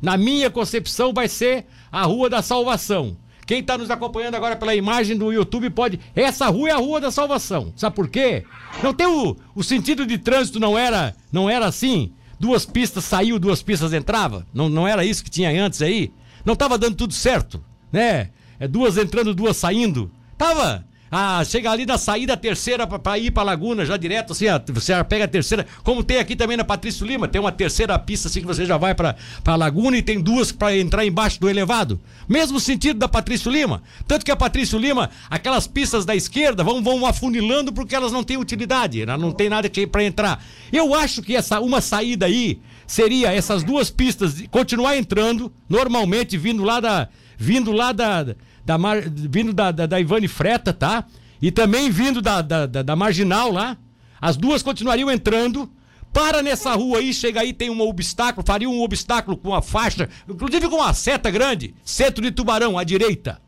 na 0.00 0.16
minha 0.16 0.50
concepção, 0.50 1.12
vai 1.12 1.28
ser 1.28 1.66
a 1.92 2.02
Rua 2.04 2.28
da 2.28 2.42
Salvação. 2.42 3.16
Quem 3.46 3.60
está 3.60 3.78
nos 3.78 3.90
acompanhando 3.90 4.34
agora 4.34 4.56
pela 4.56 4.74
imagem 4.74 5.16
do 5.16 5.32
YouTube 5.32 5.70
pode. 5.70 6.00
Essa 6.16 6.48
rua 6.48 6.68
é 6.68 6.72
a 6.72 6.78
Rua 6.78 7.00
da 7.00 7.12
Salvação. 7.12 7.72
Sabe 7.76 7.94
por 7.94 8.08
quê? 8.08 8.44
Não 8.82 8.92
tem 8.92 9.06
o, 9.06 9.36
o 9.54 9.62
sentido 9.62 10.04
de 10.04 10.18
trânsito 10.18 10.58
não 10.58 10.76
era 10.76 11.14
não 11.32 11.48
era 11.48 11.66
assim. 11.66 12.12
Duas 12.40 12.66
pistas 12.66 13.04
saiu, 13.04 13.38
duas 13.38 13.62
pistas 13.62 13.92
entrava. 13.92 14.44
Não, 14.52 14.68
não 14.68 14.86
era 14.86 15.04
isso 15.04 15.22
que 15.22 15.30
tinha 15.30 15.50
antes 15.64 15.80
aí. 15.80 16.12
Não 16.44 16.54
estava 16.54 16.76
dando 16.76 16.96
tudo 16.96 17.14
certo, 17.14 17.62
né? 17.90 18.30
É 18.58 18.66
duas 18.66 18.98
entrando, 18.98 19.34
duas 19.34 19.56
saindo. 19.56 20.10
Tava 20.36 20.84
ah, 21.10 21.42
chega 21.44 21.70
ali 21.70 21.86
na 21.86 21.96
saída 21.96 22.36
terceira 22.36 22.86
para 22.86 23.18
ir 23.18 23.30
para 23.30 23.44
Laguna, 23.44 23.84
já 23.84 23.96
direto, 23.96 24.32
assim, 24.32 24.46
você 24.72 24.92
já 24.92 25.04
pega 25.04 25.24
a 25.24 25.28
terceira. 25.28 25.66
Como 25.84 26.02
tem 26.02 26.18
aqui 26.18 26.34
também 26.34 26.56
na 26.56 26.64
Patrício 26.64 27.06
Lima, 27.06 27.28
tem 27.28 27.40
uma 27.40 27.52
terceira 27.52 27.96
pista 27.98 28.28
assim 28.28 28.40
que 28.40 28.46
você 28.46 28.66
já 28.66 28.76
vai 28.76 28.94
para 28.94 29.14
Laguna 29.56 29.96
e 29.96 30.02
tem 30.02 30.20
duas 30.20 30.50
para 30.50 30.76
entrar 30.76 31.06
embaixo 31.06 31.40
do 31.40 31.48
elevado. 31.48 32.00
Mesmo 32.28 32.58
sentido 32.58 32.98
da 32.98 33.08
Patrício 33.08 33.50
Lima. 33.50 33.82
Tanto 34.06 34.24
que 34.24 34.32
a 34.32 34.36
Patrício 34.36 34.78
Lima, 34.78 35.10
aquelas 35.30 35.66
pistas 35.66 36.04
da 36.04 36.14
esquerda 36.14 36.64
vão, 36.64 36.82
vão 36.82 37.06
afunilando 37.06 37.72
porque 37.72 37.94
elas 37.94 38.10
não 38.10 38.24
têm 38.24 38.36
utilidade, 38.36 39.06
não 39.06 39.30
tem 39.30 39.48
nada 39.48 39.70
para 39.90 40.04
entrar. 40.04 40.42
Eu 40.72 40.94
acho 40.94 41.22
que 41.22 41.36
essa 41.36 41.60
uma 41.60 41.80
saída 41.80 42.26
aí 42.26 42.60
seria 42.86 43.32
essas 43.32 43.62
duas 43.62 43.90
pistas 43.90 44.42
continuar 44.50 44.96
entrando 44.96 45.52
normalmente 45.68 46.36
vindo 46.36 46.62
lá 46.62 46.80
da 46.80 47.08
vindo 47.36 47.72
lá 47.72 47.92
da 47.92 48.34
da 48.66 48.76
mar, 48.76 49.00
vindo 49.00 49.52
da, 49.52 49.70
da, 49.70 49.86
da, 49.86 50.00
Ivane 50.00 50.26
Freta, 50.26 50.72
tá? 50.72 51.04
E 51.40 51.52
também 51.52 51.88
vindo 51.88 52.20
da, 52.20 52.42
da, 52.42 52.66
da, 52.66 52.82
da 52.82 52.96
Marginal 52.96 53.52
lá. 53.52 53.78
As 54.20 54.36
duas 54.36 54.62
continuariam 54.62 55.10
entrando. 55.10 55.70
Para 56.12 56.42
nessa 56.42 56.74
rua 56.74 56.98
aí, 56.98 57.12
chega 57.12 57.42
aí, 57.42 57.52
tem 57.52 57.68
um 57.68 57.80
obstáculo, 57.82 58.44
faria 58.44 58.68
um 58.68 58.80
obstáculo 58.80 59.36
com 59.36 59.54
a 59.54 59.60
faixa, 59.60 60.08
inclusive 60.26 60.66
com 60.66 60.76
uma 60.76 60.94
seta 60.94 61.30
grande, 61.30 61.74
centro 61.84 62.22
de 62.22 62.30
Tubarão, 62.30 62.78
à 62.78 62.84
direita. 62.84 63.38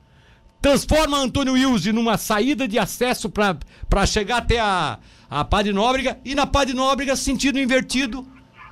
Transforma 0.60 1.16
Antônio 1.16 1.54
Wilson 1.54 1.92
numa 1.92 2.18
saída 2.18 2.68
de 2.68 2.78
acesso 2.78 3.30
para 3.30 4.06
chegar 4.06 4.38
até 4.38 4.60
a, 4.60 4.98
a 5.30 5.44
Padre 5.44 5.72
Nóbrega 5.72 6.18
e 6.24 6.34
na 6.34 6.46
Padre 6.46 6.74
Nóbrega, 6.74 7.16
sentido 7.16 7.58
invertido, 7.58 8.26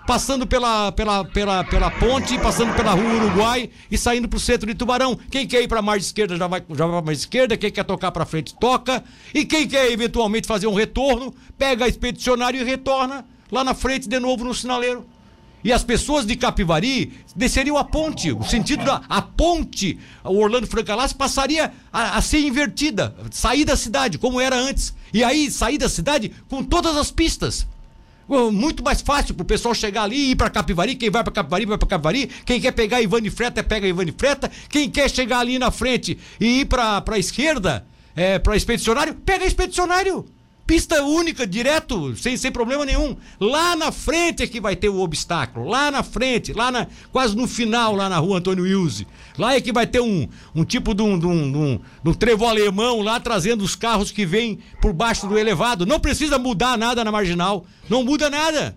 passando 0.06 0.46
pela, 0.46 0.92
pela, 0.92 1.24
pela, 1.24 1.64
pela 1.64 1.90
ponte, 1.90 2.38
passando 2.38 2.74
pela 2.74 2.92
rua 2.92 3.14
Uruguai 3.14 3.68
e 3.90 3.98
saindo 3.98 4.28
pro 4.28 4.38
centro 4.38 4.66
de 4.66 4.74
Tubarão. 4.74 5.18
Quem 5.30 5.46
quer 5.46 5.62
ir 5.62 5.68
pra 5.68 5.82
margem 5.82 6.06
esquerda 6.06 6.36
já 6.36 6.46
vai, 6.46 6.62
já 6.76 6.86
vai 6.86 7.02
pra 7.02 7.12
esquerda, 7.12 7.56
quem 7.56 7.70
quer 7.70 7.84
tocar 7.84 8.12
pra 8.12 8.24
frente 8.24 8.54
toca. 8.54 9.02
E 9.34 9.44
quem 9.44 9.66
quer 9.66 9.90
eventualmente 9.90 10.46
fazer 10.46 10.68
um 10.68 10.74
retorno, 10.74 11.34
pega 11.58 11.84
a 11.84 11.88
expedicionário 11.88 12.60
e 12.60 12.64
retorna 12.64 13.24
lá 13.50 13.64
na 13.64 13.74
frente 13.74 14.08
de 14.08 14.18
novo 14.20 14.44
no 14.44 14.54
sinaleiro. 14.54 15.04
E 15.64 15.72
as 15.72 15.82
pessoas 15.82 16.24
de 16.24 16.36
Capivari 16.36 17.12
desceriam 17.34 17.76
a 17.76 17.82
ponte, 17.82 18.30
o 18.30 18.44
sentido 18.44 18.84
da 18.84 19.02
a 19.08 19.20
ponte, 19.20 19.98
o 20.22 20.38
Orlando 20.38 20.66
Francalas 20.66 21.12
passaria 21.12 21.72
a, 21.92 22.18
a 22.18 22.22
ser 22.22 22.38
invertida, 22.38 23.16
sair 23.32 23.64
da 23.64 23.76
cidade 23.76 24.16
como 24.16 24.40
era 24.40 24.54
antes. 24.54 24.94
E 25.12 25.24
aí 25.24 25.50
sair 25.50 25.76
da 25.76 25.88
cidade 25.88 26.30
com 26.48 26.62
todas 26.62 26.96
as 26.96 27.10
pistas. 27.10 27.66
Muito 28.28 28.82
mais 28.82 29.00
fácil 29.00 29.34
pro 29.34 29.44
pessoal 29.44 29.74
chegar 29.74 30.02
ali 30.02 30.16
e 30.16 30.30
ir 30.32 30.36
pra 30.36 30.50
Capivari. 30.50 30.94
Quem 30.96 31.10
vai 31.10 31.22
pra 31.22 31.32
Capivari, 31.32 31.66
vai 31.66 31.78
pra 31.78 31.88
Capivari. 31.88 32.26
Quem 32.44 32.60
quer 32.60 32.72
pegar 32.72 33.00
Ivane 33.00 33.30
Freta, 33.30 33.62
pega 33.62 33.86
Ivane 33.86 34.14
Freta. 34.16 34.50
Quem 34.68 34.90
quer 34.90 35.08
chegar 35.10 35.38
ali 35.40 35.58
na 35.58 35.70
frente 35.70 36.18
e 36.40 36.60
ir 36.60 36.64
pra, 36.64 37.00
pra 37.00 37.18
esquerda, 37.18 37.86
é, 38.14 38.38
pra 38.38 38.56
expedicionário, 38.56 39.14
pega 39.14 39.46
expedicionário. 39.46 40.26
Pista 40.66 41.00
única, 41.04 41.46
direto, 41.46 42.16
sem, 42.16 42.36
sem 42.36 42.50
problema 42.50 42.84
nenhum. 42.84 43.16
Lá 43.38 43.76
na 43.76 43.92
frente 43.92 44.42
é 44.42 44.48
que 44.48 44.60
vai 44.60 44.74
ter 44.74 44.88
o 44.88 44.98
obstáculo. 44.98 45.68
Lá 45.68 45.92
na 45.92 46.02
frente, 46.02 46.52
lá 46.52 46.72
na, 46.72 46.88
quase 47.12 47.36
no 47.36 47.46
final, 47.46 47.94
lá 47.94 48.08
na 48.08 48.18
rua 48.18 48.38
Antônio 48.38 48.64
Wilson. 48.64 49.04
Lá 49.38 49.54
é 49.54 49.60
que 49.60 49.72
vai 49.72 49.86
ter 49.86 50.00
um, 50.00 50.28
um 50.54 50.64
tipo 50.64 50.92
de 50.92 51.02
um, 51.02 51.16
de, 51.16 51.26
um, 51.26 51.52
de, 51.52 51.58
um, 51.58 51.80
de 52.02 52.10
um 52.10 52.14
trevo 52.14 52.46
alemão 52.46 53.00
lá 53.00 53.20
trazendo 53.20 53.62
os 53.62 53.76
carros 53.76 54.10
que 54.10 54.26
vêm 54.26 54.58
por 54.82 54.92
baixo 54.92 55.28
do 55.28 55.38
elevado. 55.38 55.86
Não 55.86 56.00
precisa 56.00 56.36
mudar 56.36 56.76
nada 56.76 57.04
na 57.04 57.12
marginal. 57.12 57.64
Não 57.88 58.02
muda 58.02 58.28
nada. 58.28 58.76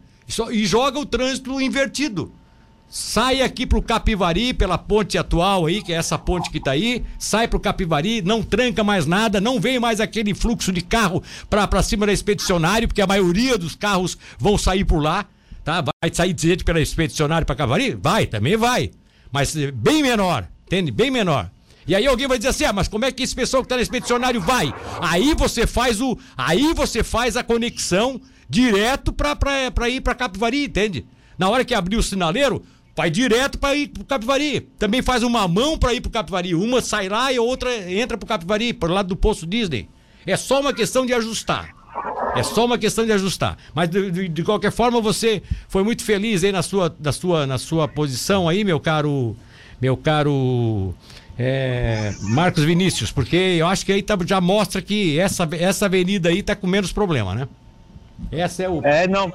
e 0.52 0.66
joga 0.68 1.00
o 1.00 1.06
trânsito 1.08 1.60
invertido. 1.60 2.32
Sai 2.90 3.44
aqui 3.44 3.68
pro 3.68 3.84
Capivari, 3.84 4.52
pela 4.52 4.76
ponte 4.76 5.16
atual 5.16 5.68
aí, 5.68 5.84
que 5.84 5.94
é 5.94 5.96
essa 5.96 6.18
ponte 6.18 6.50
que 6.50 6.60
tá 6.60 6.72
aí, 6.72 7.06
sai 7.20 7.48
pro 7.48 7.60
Capivari, 7.60 8.24
não 8.24 8.42
tranca 8.42 8.84
mais 8.84 9.06
nada, 9.06 9.40
não 9.40 9.60
vem 9.60 9.80
mais 9.80 10.00
aquele 10.00 10.34
fluxo 10.34 10.72
de 10.72 10.82
carro 10.82 11.22
pra, 11.48 11.68
pra 11.68 11.84
cima 11.84 12.08
da 12.08 12.12
expedicionário, 12.12 12.88
porque 12.88 13.02
a 13.02 13.06
maioria 13.06 13.60
dos 13.60 13.76
carros 13.76 14.18
vão 14.40 14.58
sair 14.58 14.86
por 14.86 15.04
lá, 15.04 15.28
tá? 15.64 15.82
Vai 15.82 16.12
sair 16.12 16.34
de 16.34 16.42
gente 16.42 16.64
pela 16.64 16.82
expedicionário 16.82 17.46
pra 17.46 17.56
Capivari? 17.56 17.94
Vai, 17.94 18.26
também 18.26 18.58
vai. 18.58 18.90
Mas 19.32 19.56
bem 19.56 20.02
menor, 20.02 20.48
entende? 20.66 20.90
Bem 20.90 21.12
menor. 21.12 21.52
E 21.86 21.94
aí 21.94 22.08
alguém 22.08 22.28
vai 22.28 22.40
dizer 22.40 22.50
assim: 22.50 22.66
ah, 22.66 22.74
mas 22.74 22.88
como 22.88 23.06
é 23.06 23.12
que 23.12 23.22
esse 23.22 23.36
pessoal 23.36 23.62
que 23.62 23.66
está 23.66 23.76
no 23.76 23.84
expedicionário 23.84 24.42
vai? 24.42 24.74
Aí 25.00 25.36
você 25.36 25.68
faz 25.68 26.02
o. 26.02 26.18
Aí 26.36 26.74
você 26.74 27.04
faz 27.04 27.38
a 27.38 27.44
conexão 27.44 28.20
direto 28.50 29.14
para 29.14 29.90
ir 29.90 30.02
para 30.02 30.16
Capivari, 30.16 30.66
entende? 30.66 31.06
Na 31.38 31.50
hora 31.50 31.64
que 31.64 31.74
abrir 31.74 31.96
o 31.96 32.04
sinaleiro, 32.04 32.64
vai 33.00 33.10
direto 33.10 33.58
para 33.58 33.74
ir 33.76 33.88
pro 33.88 34.04
Capivari. 34.04 34.60
Também 34.78 35.02
faz 35.02 35.24
uma 35.24 35.48
mão 35.48 35.78
para 35.78 35.94
ir 35.94 36.02
pro 36.02 36.12
Capivari. 36.12 36.54
Uma 36.54 36.82
sai 36.82 37.08
lá 37.08 37.32
e 37.32 37.38
a 37.38 37.42
outra 37.42 37.74
entra 37.90 38.18
pro 38.18 38.28
Capivari, 38.28 38.74
pro 38.74 38.92
lado 38.92 39.08
do 39.08 39.16
posto 39.16 39.48
Disney. 39.48 39.88
É 40.28 40.36
só 40.36 40.60
uma 40.60 40.74
questão 40.74 41.06
de 41.06 41.14
ajustar. 41.14 41.74
É 42.36 42.44
só 42.44 42.66
uma 42.66 42.78
questão 42.78 43.06
de 43.06 43.14
ajustar. 43.14 43.58
Mas 43.74 43.90
de, 43.90 44.12
de, 44.12 44.28
de, 44.28 44.44
qualquer 44.44 44.70
forma, 44.74 45.00
você 45.00 45.42
foi 45.70 45.82
muito 45.82 46.04
feliz 46.04 46.44
aí 46.44 46.52
na 46.52 46.62
sua, 46.62 46.94
na 47.00 47.14
sua, 47.14 47.48
na 47.48 47.58
sua 47.58 47.88
posição 47.88 48.50
aí, 48.50 48.66
meu 48.66 48.82
caro. 48.82 49.34
Meu 49.82 49.96
caro. 49.96 50.94
É, 51.38 52.14
Marcos 52.20 52.66
Vinícius, 52.66 53.14
porque 53.14 53.38
eu 53.38 53.66
acho 53.66 53.86
que 53.86 53.94
aí 53.94 54.04
tá, 54.04 54.18
já 54.26 54.42
mostra 54.42 54.82
que 54.82 55.18
essa, 55.18 55.48
essa 55.54 55.86
avenida 55.86 56.28
aí 56.28 56.44
tá 56.44 56.54
com 56.54 56.68
menos 56.68 56.92
problema, 56.92 57.34
né? 57.34 57.48
Essa 58.30 58.64
é 58.64 58.70
o. 58.70 58.82
É, 58.84 59.08
não. 59.08 59.32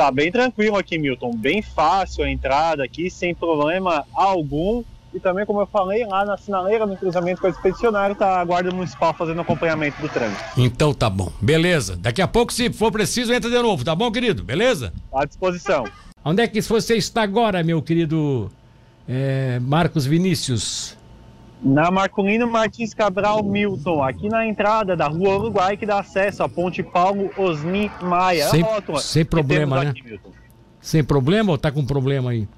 Tá 0.00 0.10
bem 0.10 0.32
tranquilo 0.32 0.78
aqui, 0.78 0.96
Milton. 0.96 1.36
Bem 1.36 1.60
fácil 1.60 2.24
a 2.24 2.30
entrada 2.30 2.82
aqui, 2.82 3.10
sem 3.10 3.34
problema 3.34 4.06
algum. 4.14 4.82
E 5.12 5.20
também, 5.20 5.44
como 5.44 5.60
eu 5.60 5.66
falei, 5.66 6.06
lá 6.06 6.24
na 6.24 6.38
sinaleira, 6.38 6.86
no 6.86 6.96
cruzamento 6.96 7.42
com 7.42 7.46
a 7.46 7.50
expedicionária, 7.50 8.16
tá 8.16 8.40
a 8.40 8.44
Guarda 8.46 8.70
Municipal 8.70 9.12
fazendo 9.12 9.42
acompanhamento 9.42 10.00
do 10.00 10.08
trânsito. 10.08 10.42
Então 10.56 10.94
tá 10.94 11.10
bom. 11.10 11.30
Beleza. 11.38 11.98
Daqui 11.98 12.22
a 12.22 12.26
pouco, 12.26 12.50
se 12.50 12.72
for 12.72 12.90
preciso, 12.90 13.30
entra 13.30 13.50
de 13.50 13.58
novo, 13.58 13.84
tá 13.84 13.94
bom, 13.94 14.10
querido? 14.10 14.42
Beleza? 14.42 14.90
À 15.12 15.26
disposição. 15.26 15.84
Onde 16.24 16.44
é 16.44 16.48
que 16.48 16.62
você 16.62 16.96
está 16.96 17.20
agora, 17.20 17.62
meu 17.62 17.82
querido 17.82 18.50
é, 19.06 19.58
Marcos 19.58 20.06
Vinícius? 20.06 20.96
Na 21.62 21.90
Marcolino 21.90 22.50
Martins 22.50 22.94
Cabral 22.94 23.42
Milton, 23.42 24.02
aqui 24.02 24.28
na 24.28 24.46
entrada 24.46 24.96
da 24.96 25.06
Rua 25.06 25.36
Uruguai, 25.36 25.76
que 25.76 25.84
dá 25.84 26.00
acesso 26.00 26.42
à 26.42 26.48
Ponte 26.48 26.82
Paulo 26.82 27.30
Osni 27.36 27.90
Maia. 28.00 28.48
Sem, 28.48 28.64
sem 28.98 29.24
problema, 29.26 29.84
né? 29.84 29.90
Aqui, 29.90 30.20
sem 30.80 31.04
problema 31.04 31.52
ou 31.52 31.58
tá 31.58 31.70
com 31.70 31.84
problema 31.84 32.30
aí? 32.30 32.48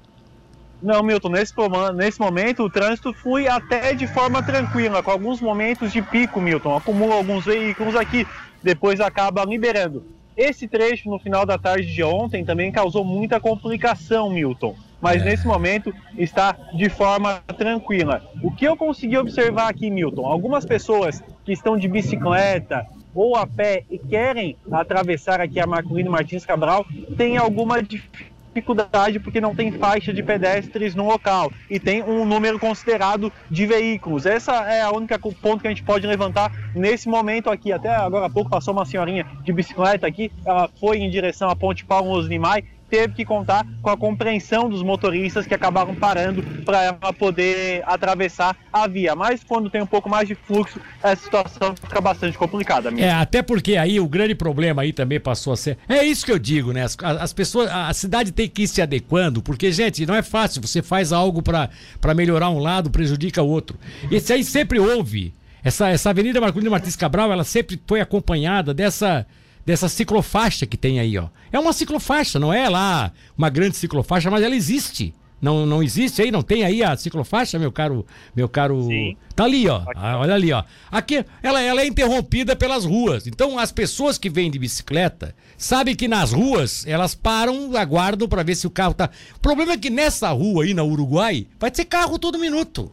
Não, 0.81 1.03
Milton, 1.03 1.29
nesse, 1.29 1.53
nesse 1.95 2.19
momento 2.19 2.63
o 2.63 2.69
trânsito 2.69 3.13
flui 3.13 3.47
até 3.47 3.93
de 3.93 4.07
forma 4.07 4.41
tranquila, 4.41 5.03
com 5.03 5.11
alguns 5.11 5.41
momentos 5.41 5.91
de 5.91 6.01
pico, 6.01 6.39
Milton. 6.39 6.75
Acumula 6.75 7.15
alguns 7.15 7.43
veículos 7.43 7.95
aqui, 7.97 8.25
depois 8.61 9.01
acaba 9.01 9.43
liberando. 9.43 10.05
Esse 10.35 10.65
trecho 10.65 11.09
no 11.09 11.19
final 11.19 11.45
da 11.45 11.57
tarde 11.57 11.93
de 11.93 12.03
ontem 12.03 12.45
também 12.45 12.71
causou 12.71 13.03
muita 13.03 13.39
complicação, 13.39 14.29
Milton 14.29 14.75
mas 15.03 15.21
é. 15.21 15.25
nesse 15.25 15.45
momento 15.45 15.93
está 16.17 16.55
de 16.73 16.87
forma 16.87 17.41
tranquila. 17.57 18.23
O 18.41 18.49
que 18.49 18.65
eu 18.65 18.77
consegui 18.77 19.17
observar 19.17 19.67
aqui, 19.67 19.91
Milton, 19.91 20.25
algumas 20.25 20.65
pessoas 20.65 21.21
que 21.43 21.51
estão 21.51 21.77
de 21.77 21.89
bicicleta 21.89 22.87
ou 23.13 23.35
a 23.35 23.45
pé 23.45 23.83
e 23.91 23.99
querem 23.99 24.55
atravessar 24.71 25.41
aqui 25.41 25.59
a 25.59 25.67
Marcolino 25.67 26.09
Martins 26.09 26.45
Cabral 26.45 26.85
têm 27.17 27.37
alguma 27.37 27.83
dificuldade 27.83 29.19
porque 29.19 29.41
não 29.41 29.53
tem 29.53 29.71
faixa 29.73 30.13
de 30.13 30.23
pedestres 30.23 30.95
no 30.95 31.05
local 31.05 31.51
e 31.69 31.79
tem 31.79 32.01
um 32.01 32.23
número 32.23 32.57
considerado 32.57 33.31
de 33.51 33.65
veículos. 33.65 34.25
Essa 34.25 34.53
é 34.71 34.81
a 34.81 34.91
única 34.91 35.19
ponto 35.19 35.59
que 35.59 35.67
a 35.67 35.69
gente 35.69 35.83
pode 35.83 36.07
levantar 36.07 36.51
nesse 36.73 37.09
momento 37.09 37.49
aqui. 37.49 37.73
Até 37.73 37.89
agora 37.89 38.27
há 38.27 38.29
pouco 38.29 38.49
passou 38.49 38.73
uma 38.73 38.85
senhorinha 38.85 39.25
de 39.43 39.51
bicicleta 39.51 40.07
aqui, 40.07 40.31
ela 40.45 40.69
foi 40.79 40.99
em 40.99 41.09
direção 41.09 41.49
à 41.49 41.55
Ponte 41.55 41.83
Paulo 41.83 42.09
Osnimai 42.11 42.63
teve 42.89 43.13
que 43.13 43.25
contar 43.25 43.65
com 43.81 43.89
a 43.89 43.97
compreensão 43.97 44.69
dos 44.69 44.83
motoristas 44.83 45.45
que 45.45 45.53
acabaram 45.53 45.95
parando 45.95 46.43
para 46.63 46.83
ela 46.83 47.13
poder 47.13 47.83
atravessar 47.85 48.55
a 48.71 48.87
via. 48.87 49.15
Mas 49.15 49.43
quando 49.43 49.69
tem 49.69 49.81
um 49.81 49.87
pouco 49.87 50.09
mais 50.09 50.27
de 50.27 50.35
fluxo, 50.35 50.79
essa 51.01 51.23
situação 51.23 51.75
fica 51.75 51.99
bastante 51.99 52.37
complicada. 52.37 52.89
Amigo. 52.89 53.05
É, 53.05 53.11
até 53.11 53.41
porque 53.41 53.75
aí 53.75 53.99
o 53.99 54.07
grande 54.07 54.35
problema 54.35 54.81
aí 54.81 54.93
também 54.93 55.19
passou 55.19 55.53
a 55.53 55.57
ser. 55.57 55.77
É 55.87 56.03
isso 56.03 56.25
que 56.25 56.31
eu 56.31 56.39
digo, 56.39 56.71
né? 56.71 56.83
As, 56.83 56.97
as 57.01 57.33
pessoas, 57.33 57.69
a 57.71 57.93
cidade 57.93 58.31
tem 58.31 58.47
que 58.47 58.63
ir 58.63 58.67
se 58.67 58.81
adequando, 58.81 59.41
porque, 59.41 59.71
gente, 59.71 60.05
não 60.05 60.15
é 60.15 60.21
fácil. 60.21 60.61
Você 60.61 60.81
faz 60.81 61.11
algo 61.11 61.41
para 61.41 62.13
melhorar 62.15 62.49
um 62.49 62.59
lado, 62.59 62.89
prejudica 62.89 63.41
o 63.41 63.47
outro. 63.47 63.77
Esse 64.11 64.33
aí 64.33 64.43
sempre 64.43 64.79
houve. 64.79 65.33
Essa, 65.63 65.89
essa 65.89 66.09
Avenida 66.09 66.41
Marcolino 66.41 66.69
Martins 66.69 66.95
Cabral, 66.95 67.31
ela 67.31 67.45
sempre 67.45 67.81
foi 67.87 68.01
acompanhada 68.01 68.73
dessa 68.73 69.25
dessa 69.65 69.87
ciclofaixa 69.87 70.65
que 70.65 70.77
tem 70.77 70.99
aí, 70.99 71.17
ó. 71.17 71.27
É 71.51 71.59
uma 71.59 71.73
ciclofaixa, 71.73 72.39
não 72.39 72.53
é 72.53 72.69
lá 72.69 73.11
uma 73.37 73.49
grande 73.49 73.77
ciclofaixa, 73.77 74.29
mas 74.29 74.43
ela 74.43 74.55
existe. 74.55 75.13
Não, 75.43 75.65
não 75.65 75.83
existe 75.83 76.21
aí, 76.21 76.31
não 76.31 76.41
tem 76.41 76.63
aí 76.63 76.81
a 76.81 76.95
ciclofaixa, 76.95 77.59
meu 77.59 77.69
caro, 77.69 78.05
meu 78.33 78.47
caro. 78.47 78.85
Sim. 78.87 79.17
Tá 79.35 79.43
ali, 79.43 79.67
ó. 79.67 79.83
Ah, 79.93 80.17
olha 80.17 80.33
ali, 80.33 80.53
ó. 80.53 80.63
Aqui, 80.89 81.25
ela, 81.41 81.61
ela 81.61 81.81
é 81.81 81.85
interrompida 81.85 82.55
pelas 82.55 82.85
ruas. 82.85 83.27
Então, 83.27 83.59
as 83.59 83.69
pessoas 83.69 84.17
que 84.17 84.29
vêm 84.29 84.49
de 84.49 84.57
bicicleta 84.57 85.35
sabem 85.57 85.97
que 85.97 86.07
nas 86.07 86.31
ruas 86.31 86.87
elas 86.87 87.13
param, 87.13 87.75
aguardam 87.75 88.25
para 88.29 88.41
ver 88.41 88.55
se 88.55 88.65
o 88.65 88.69
carro 88.69 88.93
tá. 88.93 89.09
O 89.35 89.39
problema 89.41 89.73
é 89.73 89.77
que 89.77 89.89
nessa 89.89 90.29
rua 90.29 90.63
aí 90.63 90.73
na 90.73 90.83
Uruguai 90.83 91.45
vai 91.59 91.69
ter 91.69 91.83
carro 91.83 92.17
todo 92.17 92.39
minuto. 92.39 92.89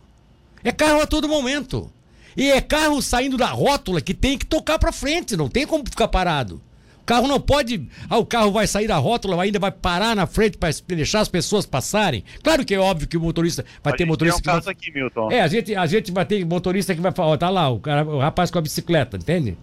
É 0.64 0.72
carro 0.72 1.02
a 1.02 1.06
todo 1.06 1.28
momento. 1.28 1.88
E 2.36 2.50
é 2.50 2.60
carro 2.60 3.00
saindo 3.02 3.36
da 3.36 3.48
rótula 3.48 4.00
que 4.00 4.14
tem 4.14 4.38
que 4.38 4.46
tocar 4.46 4.78
para 4.78 4.92
frente, 4.92 5.36
não 5.36 5.48
tem 5.48 5.66
como 5.66 5.84
ficar 5.84 6.08
parado. 6.08 6.60
O 7.02 7.04
carro 7.04 7.26
não 7.26 7.40
pode. 7.40 7.88
Ah, 8.08 8.18
o 8.18 8.26
carro 8.26 8.52
vai 8.52 8.66
sair 8.66 8.86
da 8.86 8.96
rótula, 8.96 9.42
ainda 9.42 9.58
vai 9.58 9.72
parar 9.72 10.14
na 10.14 10.26
frente 10.26 10.56
para 10.56 10.70
deixar 10.86 11.20
as 11.20 11.28
pessoas 11.28 11.66
passarem. 11.66 12.22
Claro 12.42 12.64
que 12.64 12.74
é 12.74 12.78
óbvio 12.78 13.08
que 13.08 13.16
o 13.16 13.20
motorista 13.20 13.64
vai 13.82 13.92
a 13.92 13.96
ter 13.96 14.04
motorista. 14.04 14.40
Tem 14.40 14.54
um 14.54 14.60
vai... 14.60 14.72
aqui, 14.72 14.92
Milton. 14.92 15.32
É, 15.32 15.40
a 15.40 15.48
gente, 15.48 15.74
a 15.74 15.86
gente 15.86 16.12
vai 16.12 16.24
ter 16.24 16.44
motorista 16.44 16.94
que 16.94 17.00
vai 17.00 17.10
falar, 17.10 17.30
ó, 17.30 17.36
tá 17.36 17.50
lá, 17.50 17.68
o, 17.68 17.80
cara, 17.80 18.04
o 18.04 18.18
rapaz 18.18 18.50
com 18.50 18.58
a 18.58 18.62
bicicleta, 18.62 19.16
entende? 19.16 19.56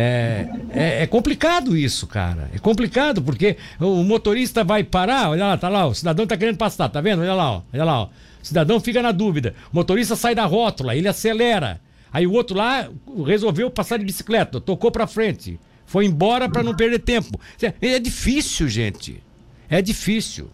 É, 0.00 0.46
é, 0.70 1.02
é, 1.02 1.06
complicado 1.08 1.76
isso, 1.76 2.06
cara. 2.06 2.48
É 2.54 2.58
complicado, 2.60 3.20
porque 3.20 3.56
o 3.80 4.04
motorista 4.04 4.62
vai 4.62 4.84
parar, 4.84 5.30
olha 5.30 5.44
lá, 5.44 5.56
tá 5.58 5.68
lá, 5.68 5.88
o 5.88 5.94
cidadão 5.94 6.24
tá 6.24 6.36
querendo 6.36 6.56
passar, 6.56 6.88
tá 6.88 7.00
vendo? 7.00 7.20
Olha 7.20 7.34
lá, 7.34 7.64
olha 7.72 7.84
lá. 7.84 8.04
O 8.04 8.10
cidadão 8.40 8.78
fica 8.78 9.02
na 9.02 9.10
dúvida. 9.10 9.56
O 9.72 9.76
motorista 9.76 10.14
sai 10.14 10.36
da 10.36 10.44
rótula, 10.44 10.94
ele 10.94 11.08
acelera. 11.08 11.80
Aí 12.12 12.28
o 12.28 12.32
outro 12.32 12.56
lá 12.56 12.88
resolveu 13.26 13.72
passar 13.72 13.98
de 13.98 14.04
bicicleta, 14.04 14.60
tocou 14.60 14.92
para 14.92 15.04
frente, 15.08 15.58
foi 15.84 16.04
embora 16.04 16.48
para 16.48 16.62
não 16.62 16.76
perder 16.76 17.00
tempo. 17.00 17.40
É 17.80 17.98
difícil, 17.98 18.68
gente. 18.68 19.20
É 19.68 19.82
difícil. 19.82 20.48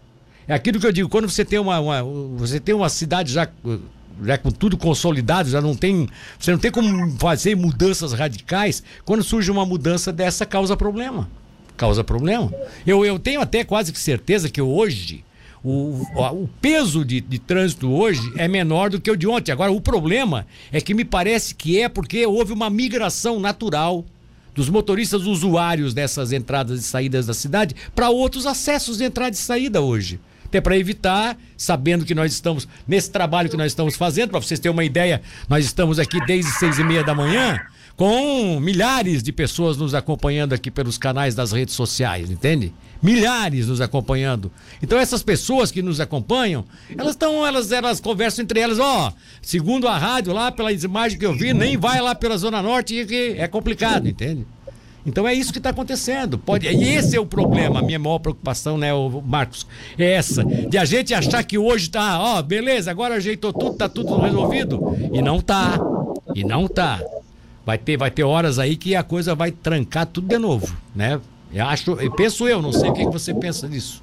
É 0.49 0.55
aquilo 0.55 0.81
que 0.81 0.87
eu 0.87 0.93
digo, 0.93 1.09
quando 1.11 1.29
você 1.29 1.45
tem 1.45 1.59
uma, 1.59 1.79
uma 1.81 2.03
você 2.39 2.59
tem 2.59 2.75
uma 2.75 2.89
cidade 2.89 3.31
já 3.31 3.47
já 4.23 4.39
com 4.39 4.51
tudo 4.51 4.77
consolidado, 4.77 5.49
já 5.49 5.61
não 5.61 5.75
tem, 5.75 6.09
você 6.39 6.51
não 6.53 6.59
tem 6.59 6.71
como 6.71 7.19
fazer 7.19 7.57
mudanças 7.57 8.13
radicais, 8.13 8.83
quando 9.05 9.23
surge 9.23 9.51
uma 9.51 9.67
mudança 9.67 10.13
dessa 10.13 10.47
causa 10.47 10.77
problema. 10.77 11.29
Causa 11.77 12.05
problema. 12.05 12.53
Eu, 12.87 13.05
eu 13.05 13.19
tenho 13.19 13.41
até 13.41 13.65
quase 13.65 13.93
que 13.93 13.99
certeza 13.99 14.49
que 14.49 14.61
hoje 14.61 15.25
o, 15.65 16.03
o 16.15 16.49
peso 16.61 17.05
de, 17.05 17.23
de 17.23 17.39
trânsito 17.39 17.91
hoje 17.91 18.21
é 18.37 18.47
menor 18.47 18.91
do 18.91 19.01
que 19.01 19.11
o 19.11 19.17
de 19.17 19.27
ontem. 19.27 19.51
Agora, 19.51 19.73
o 19.73 19.81
problema 19.81 20.47
é 20.71 20.81
que 20.81 20.93
me 20.93 21.05
parece 21.05 21.55
que 21.55 21.81
é 21.81 21.89
porque 21.89 22.27
houve 22.27 22.53
uma 22.53 22.69
migração 22.69 23.41
natural 23.41 24.05
dos 24.55 24.69
motoristas 24.69 25.23
usuários 25.23 25.95
dessas 25.95 26.33
entradas 26.33 26.81
e 26.81 26.83
saídas 26.83 27.27
da 27.27 27.35
cidade 27.35 27.75
para 27.95 28.11
outros 28.11 28.47
acessos 28.47 28.99
de 28.99 29.05
entrada 29.05 29.35
e 29.35 29.39
saída 29.39 29.81
hoje. 29.81 30.21
Até 30.55 30.61
para 30.61 30.79
evitar, 30.79 31.37
sabendo 31.57 32.05
que 32.05 32.15
nós 32.15 32.33
estamos 32.33 32.69
nesse 32.87 33.11
trabalho 33.11 33.51
que 33.51 33.57
nós 33.57 33.73
estamos 33.73 33.97
fazendo, 33.97 34.31
para 34.31 34.41
vocês 34.41 34.61
terem 34.61 34.73
uma 34.73 34.85
ideia, 34.85 35.21
nós 35.49 35.65
estamos 35.65 35.99
aqui 35.99 36.25
desde 36.27 36.53
seis 36.53 36.79
e 36.79 36.85
meia 36.85 37.03
da 37.03 37.13
manhã 37.13 37.61
com 37.97 38.61
milhares 38.61 39.21
de 39.21 39.33
pessoas 39.33 39.77
nos 39.77 39.95
acompanhando 39.97 40.53
aqui 40.53 40.71
pelos 40.71 40.97
canais 40.97 41.35
das 41.35 41.51
redes 41.51 41.75
sociais, 41.75 42.31
entende? 42.31 42.73
Milhares 43.03 43.67
nos 43.67 43.81
acompanhando. 43.81 44.49
Então 44.81 44.97
essas 44.97 45.25
pessoas 45.25 45.73
que 45.73 45.83
nos 45.83 45.99
acompanham, 46.01 46.65
elas 46.97 47.15
estão, 47.15 47.45
elas, 47.45 47.73
elas 47.73 47.99
conversam 47.99 48.45
entre 48.45 48.61
elas, 48.61 48.79
ó, 48.79 49.13
segundo 49.43 49.89
a 49.89 49.99
rádio 49.99 50.33
lá, 50.33 50.53
pelas 50.53 50.85
imagens 50.85 51.19
que 51.19 51.27
eu 51.27 51.37
vi, 51.37 51.53
nem 51.53 51.77
vai 51.77 52.01
lá 52.01 52.15
pela 52.15 52.39
Zona 52.39 52.63
Norte, 52.63 53.05
que 53.07 53.35
é 53.37 53.49
complicado, 53.49 54.09
entende? 54.09 54.47
Então 55.07 55.29
é 55.29 55.35
isso 55.35 55.53
que 55.53 55.59
está 55.59 55.71
acontecendo. 55.71 56.39
Pode, 56.39 56.67
e 56.67 56.95
esse 56.95 57.17
é 57.17 57.21
o 57.21 57.27
problema, 57.27 57.81
a 57.81 57.83
minha 57.83 57.99
maior 57.99 58.19
preocupação, 58.19 58.79
né, 58.79 58.89
Marcos? 59.25 59.67
É 59.99 60.13
essa. 60.13 60.45
De 60.45 60.79
a 60.79 60.85
gente 60.85 61.13
achar 61.13 61.43
que 61.45 61.59
hoje 61.59 61.91
tá, 61.91 62.21
ó, 62.21 62.43
beleza, 62.43 62.91
agora 62.91 63.17
ajeitou 63.17 63.53
tudo, 63.53 63.77
tá 63.77 63.89
tudo 63.89 64.17
resolvido. 64.17 64.97
E 65.13 65.21
não 65.21 65.41
tá. 65.41 65.79
E 66.35 66.43
não 66.43 66.67
tá. 66.67 67.01
Vai 67.67 67.79
ter, 67.79 67.97
vai 67.97 68.11
ter 68.11 68.25
horas 68.25 68.59
aí 68.59 68.77
que 68.77 68.95
a 68.95 69.03
coisa 69.03 69.35
vai 69.35 69.51
trancar 69.51 70.07
tudo 70.07 70.29
de 70.29 70.39
novo, 70.39 70.75
né? 70.95 71.21
Eu 71.53 71.67
acho, 71.67 71.93
eu 71.93 72.11
penso 72.11 72.49
eu, 72.49 72.61
não 72.61 72.73
sei 72.73 72.91
o 72.91 72.93
que 72.93 73.05
você 73.07 73.33
pensa 73.33 73.69
disso. 73.69 74.03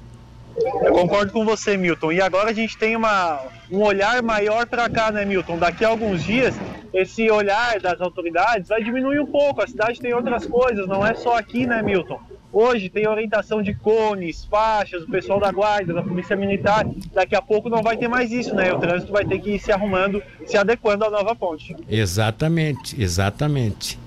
Eu 0.56 0.92
concordo 0.92 1.32
com 1.32 1.44
você, 1.44 1.76
Milton. 1.76 2.12
E 2.12 2.20
agora 2.20 2.50
a 2.50 2.52
gente 2.52 2.76
tem 2.76 2.96
uma, 2.96 3.40
um 3.70 3.80
olhar 3.82 4.22
maior 4.22 4.66
para 4.66 4.88
cá, 4.88 5.10
né, 5.10 5.24
Milton? 5.24 5.58
Daqui 5.58 5.84
a 5.84 5.88
alguns 5.88 6.22
dias, 6.24 6.54
esse 6.92 7.30
olhar 7.30 7.80
das 7.80 8.00
autoridades 8.00 8.68
vai 8.68 8.82
diminuir 8.82 9.20
um 9.20 9.26
pouco. 9.26 9.62
A 9.62 9.66
cidade 9.66 10.00
tem 10.00 10.12
outras 10.12 10.46
coisas, 10.46 10.86
não 10.86 11.06
é 11.06 11.14
só 11.14 11.36
aqui, 11.36 11.66
né, 11.66 11.82
Milton? 11.82 12.20
Hoje 12.52 12.90
tem 12.90 13.08
orientação 13.08 13.62
de 13.62 13.72
cones, 13.72 14.44
faixas, 14.44 15.02
o 15.04 15.06
pessoal 15.08 15.40
da 15.40 15.50
guarda, 15.50 15.94
da 15.94 16.02
polícia 16.02 16.36
militar. 16.36 16.86
Daqui 17.14 17.34
a 17.34 17.40
pouco 17.40 17.70
não 17.70 17.82
vai 17.82 17.96
ter 17.96 18.08
mais 18.08 18.30
isso, 18.30 18.54
né? 18.54 18.70
O 18.74 18.78
trânsito 18.78 19.10
vai 19.10 19.24
ter 19.24 19.38
que 19.38 19.54
ir 19.54 19.58
se 19.58 19.72
arrumando, 19.72 20.22
se 20.44 20.58
adequando 20.58 21.04
à 21.06 21.10
nova 21.10 21.34
ponte. 21.34 21.74
Exatamente, 21.88 23.00
exatamente. 23.00 23.98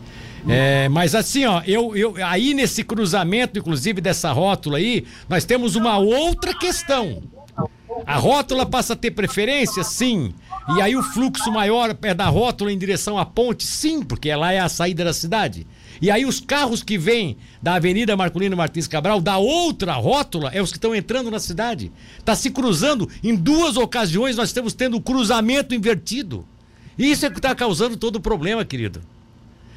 É, 0.47 0.87
mas 0.89 1.15
assim, 1.15 1.43
ó, 1.45 1.63
eu, 1.65 1.95
eu, 1.95 2.15
aí 2.23 2.53
nesse 2.53 2.83
cruzamento, 2.83 3.57
inclusive 3.57 3.99
dessa 3.99 4.31
rótula 4.31 4.77
aí, 4.77 5.03
nós 5.27 5.43
temos 5.43 5.75
uma 5.75 5.97
outra 5.97 6.53
questão. 6.53 7.23
A 8.05 8.15
rótula 8.17 8.65
passa 8.65 8.93
a 8.93 8.95
ter 8.95 9.09
preferência? 9.11 9.83
Sim. 9.83 10.33
E 10.67 10.81
aí 10.81 10.95
o 10.95 11.03
fluxo 11.03 11.51
maior 11.51 11.95
é 12.01 12.13
da 12.13 12.27
rótula 12.27 12.72
em 12.72 12.77
direção 12.77 13.19
à 13.19 13.25
ponte? 13.25 13.63
Sim, 13.63 14.01
porque 14.01 14.34
lá 14.34 14.51
é 14.51 14.60
a 14.60 14.67
saída 14.67 15.03
da 15.03 15.13
cidade. 15.13 15.67
E 16.01 16.10
aí 16.10 16.25
os 16.25 16.39
carros 16.39 16.81
que 16.81 16.98
vêm 16.98 17.38
da 17.62 17.75
Avenida 17.75 18.17
Marcolino 18.17 18.57
Martins 18.57 18.88
Cabral, 18.88 19.22
da 19.22 19.38
outra 19.38 19.93
rótula, 19.93 20.50
é 20.51 20.62
os 20.62 20.72
que 20.72 20.77
estão 20.77 20.95
entrando 20.95 21.29
na 21.29 21.39
cidade. 21.39 21.91
Está 22.17 22.36
se 22.36 22.50
cruzando. 22.50 23.07
Em 23.24 23.36
duas 23.36 23.77
ocasiões 23.77 24.36
nós 24.36 24.50
estamos 24.50 24.74
tendo 24.74 24.98
o 24.98 25.01
cruzamento 25.01 25.75
invertido. 25.75 26.45
Isso 26.98 27.25
é 27.25 27.29
que 27.29 27.38
está 27.38 27.53
causando 27.53 27.95
todo 27.95 28.15
o 28.15 28.22
problema, 28.22 28.65
querido. 28.65 29.01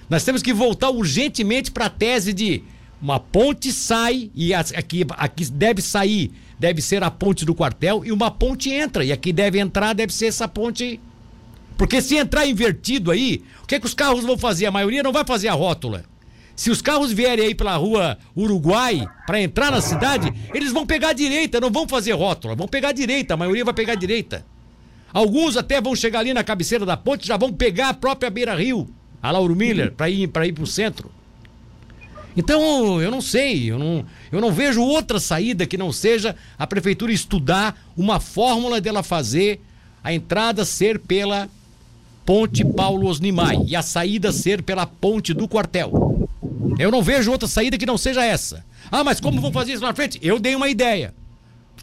Nós 0.09 0.25
temos 0.25 0.41
que 0.41 0.55
voltar 0.55 0.89
urgentemente 0.89 1.71
para 1.71 1.87
a 1.87 1.91
tese 1.91 2.33
de 2.33 2.63
uma 3.01 3.21
ponte 3.21 3.73
sai 3.73 4.31
e 4.35 4.53
aqui, 4.55 5.07
aqui 5.11 5.45
deve 5.51 5.83
sair, 5.83 6.33
deve 6.59 6.83
ser 6.83 7.03
a 7.03 7.11
ponte 7.11 7.45
do 7.45 7.55
quartel 7.55 8.05
e 8.05 8.13
uma 8.13 8.31
ponte 8.31 8.71
entra 8.71 9.05
e 9.05 9.13
aqui 9.13 9.33
deve 9.33 9.59
entrar, 9.59 9.95
deve 9.95 10.13
ser 10.13 10.27
essa 10.27 10.49
ponte. 10.49 11.01
Porque 11.77 12.03
se 12.03 12.17
entrar 12.17 12.47
invertido 12.47 13.11
aí, 13.11 13.43
o 13.63 13.67
que 13.67 13.77
é 13.77 13.81
que 13.81 13.87
os 13.87 13.95
carros 13.95 14.25
vão 14.25 14.37
fazer? 14.37 14.67
A 14.67 14.71
maioria 14.71 15.03
não 15.03 15.13
vai 15.13 15.25
fazer 15.25 15.49
a 15.49 15.55
rótula. 15.55 16.05
Se 16.57 16.71
os 16.71 16.83
carros 16.83 17.13
vierem 17.13 17.47
aí 17.47 17.55
pela 17.55 17.77
rua 17.77 18.19
Uruguai 18.37 19.07
para 19.27 19.41
entrar 19.41 19.71
na 19.71 19.81
cidade, 19.81 20.33
eles 20.53 20.73
vão 20.73 20.85
pegar 20.85 21.11
a 21.11 21.13
direita, 21.13 21.61
não 21.61 21.71
vão 21.71 21.87
fazer 21.87 22.13
rótula, 22.13 22.57
vão 22.57 22.67
pegar 22.67 22.89
a 22.89 22.93
direita, 22.93 23.35
a 23.35 23.37
maioria 23.37 23.65
vai 23.65 23.73
pegar 23.73 23.93
a 23.93 23.97
direita. 23.97 24.45
Alguns 25.13 25.57
até 25.57 25.81
vão 25.81 25.95
chegar 25.95 26.19
ali 26.19 26.35
na 26.35 26.43
cabeceira 26.43 26.85
da 26.85 26.97
ponte, 26.97 27.29
já 27.29 27.37
vão 27.37 27.53
pegar 27.53 27.91
a 27.91 27.95
própria 27.95 28.29
Beira 28.29 28.57
Rio 28.57 28.89
a 29.23 29.31
Lauro 29.31 29.55
Miller 29.55 29.93
para 29.93 30.11
ir 30.11 30.29
para 30.29 30.47
ir 30.47 30.53
para 30.53 30.65
o 30.65 30.67
centro. 30.67 31.11
Então, 32.39 33.03
eu 33.03 33.11
não 33.11 33.21
sei, 33.21 33.69
eu 33.69 33.77
não, 33.77 34.05
eu 34.31 34.41
não 34.41 34.53
vejo 34.53 34.81
outra 34.81 35.19
saída 35.19 35.67
que 35.67 35.77
não 35.77 35.91
seja 35.91 36.37
a 36.57 36.69
prefeitura 36.69 37.11
estudar 37.11 37.77
uma 37.97 38.21
fórmula 38.21 38.81
dela 38.81 39.03
fazer 39.03 39.61
a 40.05 40.13
entrada 40.13 40.65
ser 40.65 41.01
pela 41.01 41.49
Ponte 42.25 42.65
Paulo 42.65 43.09
Osnimai 43.09 43.57
e 43.67 43.75
a 43.75 43.83
saída 43.83 44.31
ser 44.31 44.63
pela 44.63 44.87
ponte 44.87 45.35
do 45.35 45.49
quartel. 45.49 46.29
Eu 46.79 46.93
não 46.93 47.03
vejo 47.03 47.33
outra 47.33 47.49
saída 47.49 47.77
que 47.77 47.85
não 47.85 47.99
seja 47.99 48.25
essa. 48.25 48.65
Ah, 48.89 49.03
mas 49.03 49.19
como 49.19 49.41
vão 49.41 49.51
fazer 49.51 49.73
isso 49.73 49.83
na 49.83 49.93
frente? 49.93 50.21
Eu 50.23 50.39
dei 50.39 50.55
uma 50.55 50.69
ideia. 50.69 51.13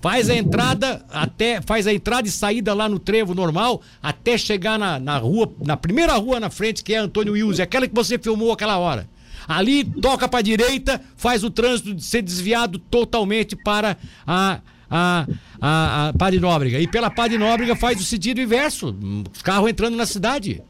Faz 0.02 0.30
a 0.30 0.36
entrada 0.38 1.06
até 1.12 1.60
faz 1.60 1.86
a 1.86 1.94
entrada 1.94 2.30
e 2.30 2.32
saída 2.32 2.74
lá 2.74 2.88
no 2.88 2.98
trevo 2.98 3.36
normal 3.36 3.82
até 4.02 4.38
chegar 4.38 4.80
na, 4.80 5.00
na 5.02 5.18
rua, 5.18 5.52
na 5.66 5.76
primeira 5.76 6.16
rua 6.16 6.40
na 6.40 6.50
frente 6.50 6.82
que 6.82 6.94
é 6.94 6.98
Antônio 6.98 7.34
Wilson, 7.34 7.64
aquela 7.64 7.86
que 7.90 7.96
você 7.96 8.18
filmou 8.18 8.54
aquela 8.54 8.78
hora. 8.78 9.14
Ali 9.48 9.84
toca 9.84 10.28
para 10.28 10.42
direita, 10.42 11.02
faz 11.16 11.44
o 11.44 11.50
trânsito 11.50 12.00
ser 12.00 12.22
desviado 12.22 12.80
totalmente 12.80 13.56
para 13.56 13.98
a 14.25 14.60
a, 14.90 15.28
a, 15.62 16.08
a 16.10 16.14
Padre 16.14 16.40
Nóbrega. 16.40 16.80
E 16.80 16.88
pela 16.88 17.10
Padre 17.10 17.38
Nóbrega 17.38 17.75
faz 17.75 18.00
o 18.00 18.04
sentido 18.04 18.40
inverso. 18.42 18.96
Os 19.34 19.42
carros 19.42 19.70
entrando 19.70 19.96
na 19.96 20.05
cidade. 20.05 20.62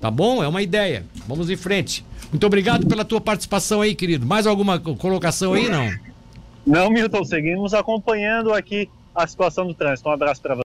Tá 0.00 0.10
bom? 0.10 0.42
É 0.42 0.48
uma 0.48 0.62
ideia. 0.62 1.04
Vamos 1.26 1.48
em 1.50 1.56
frente. 1.56 2.04
Muito 2.30 2.46
obrigado 2.46 2.86
pela 2.86 3.04
tua 3.04 3.20
participação 3.20 3.80
aí, 3.80 3.94
querido. 3.94 4.26
Mais 4.26 4.46
alguma 4.46 4.78
colocação 4.78 5.54
aí, 5.54 5.68
não? 5.68 5.90
Não, 6.66 6.90
Milton, 6.90 7.24
seguimos 7.24 7.72
acompanhando 7.72 8.52
aqui 8.52 8.88
a 9.14 9.26
situação 9.26 9.66
do 9.66 9.72
trânsito. 9.72 10.08
Um 10.08 10.12
abraço 10.12 10.42
para 10.42 10.54
você. 10.54 10.54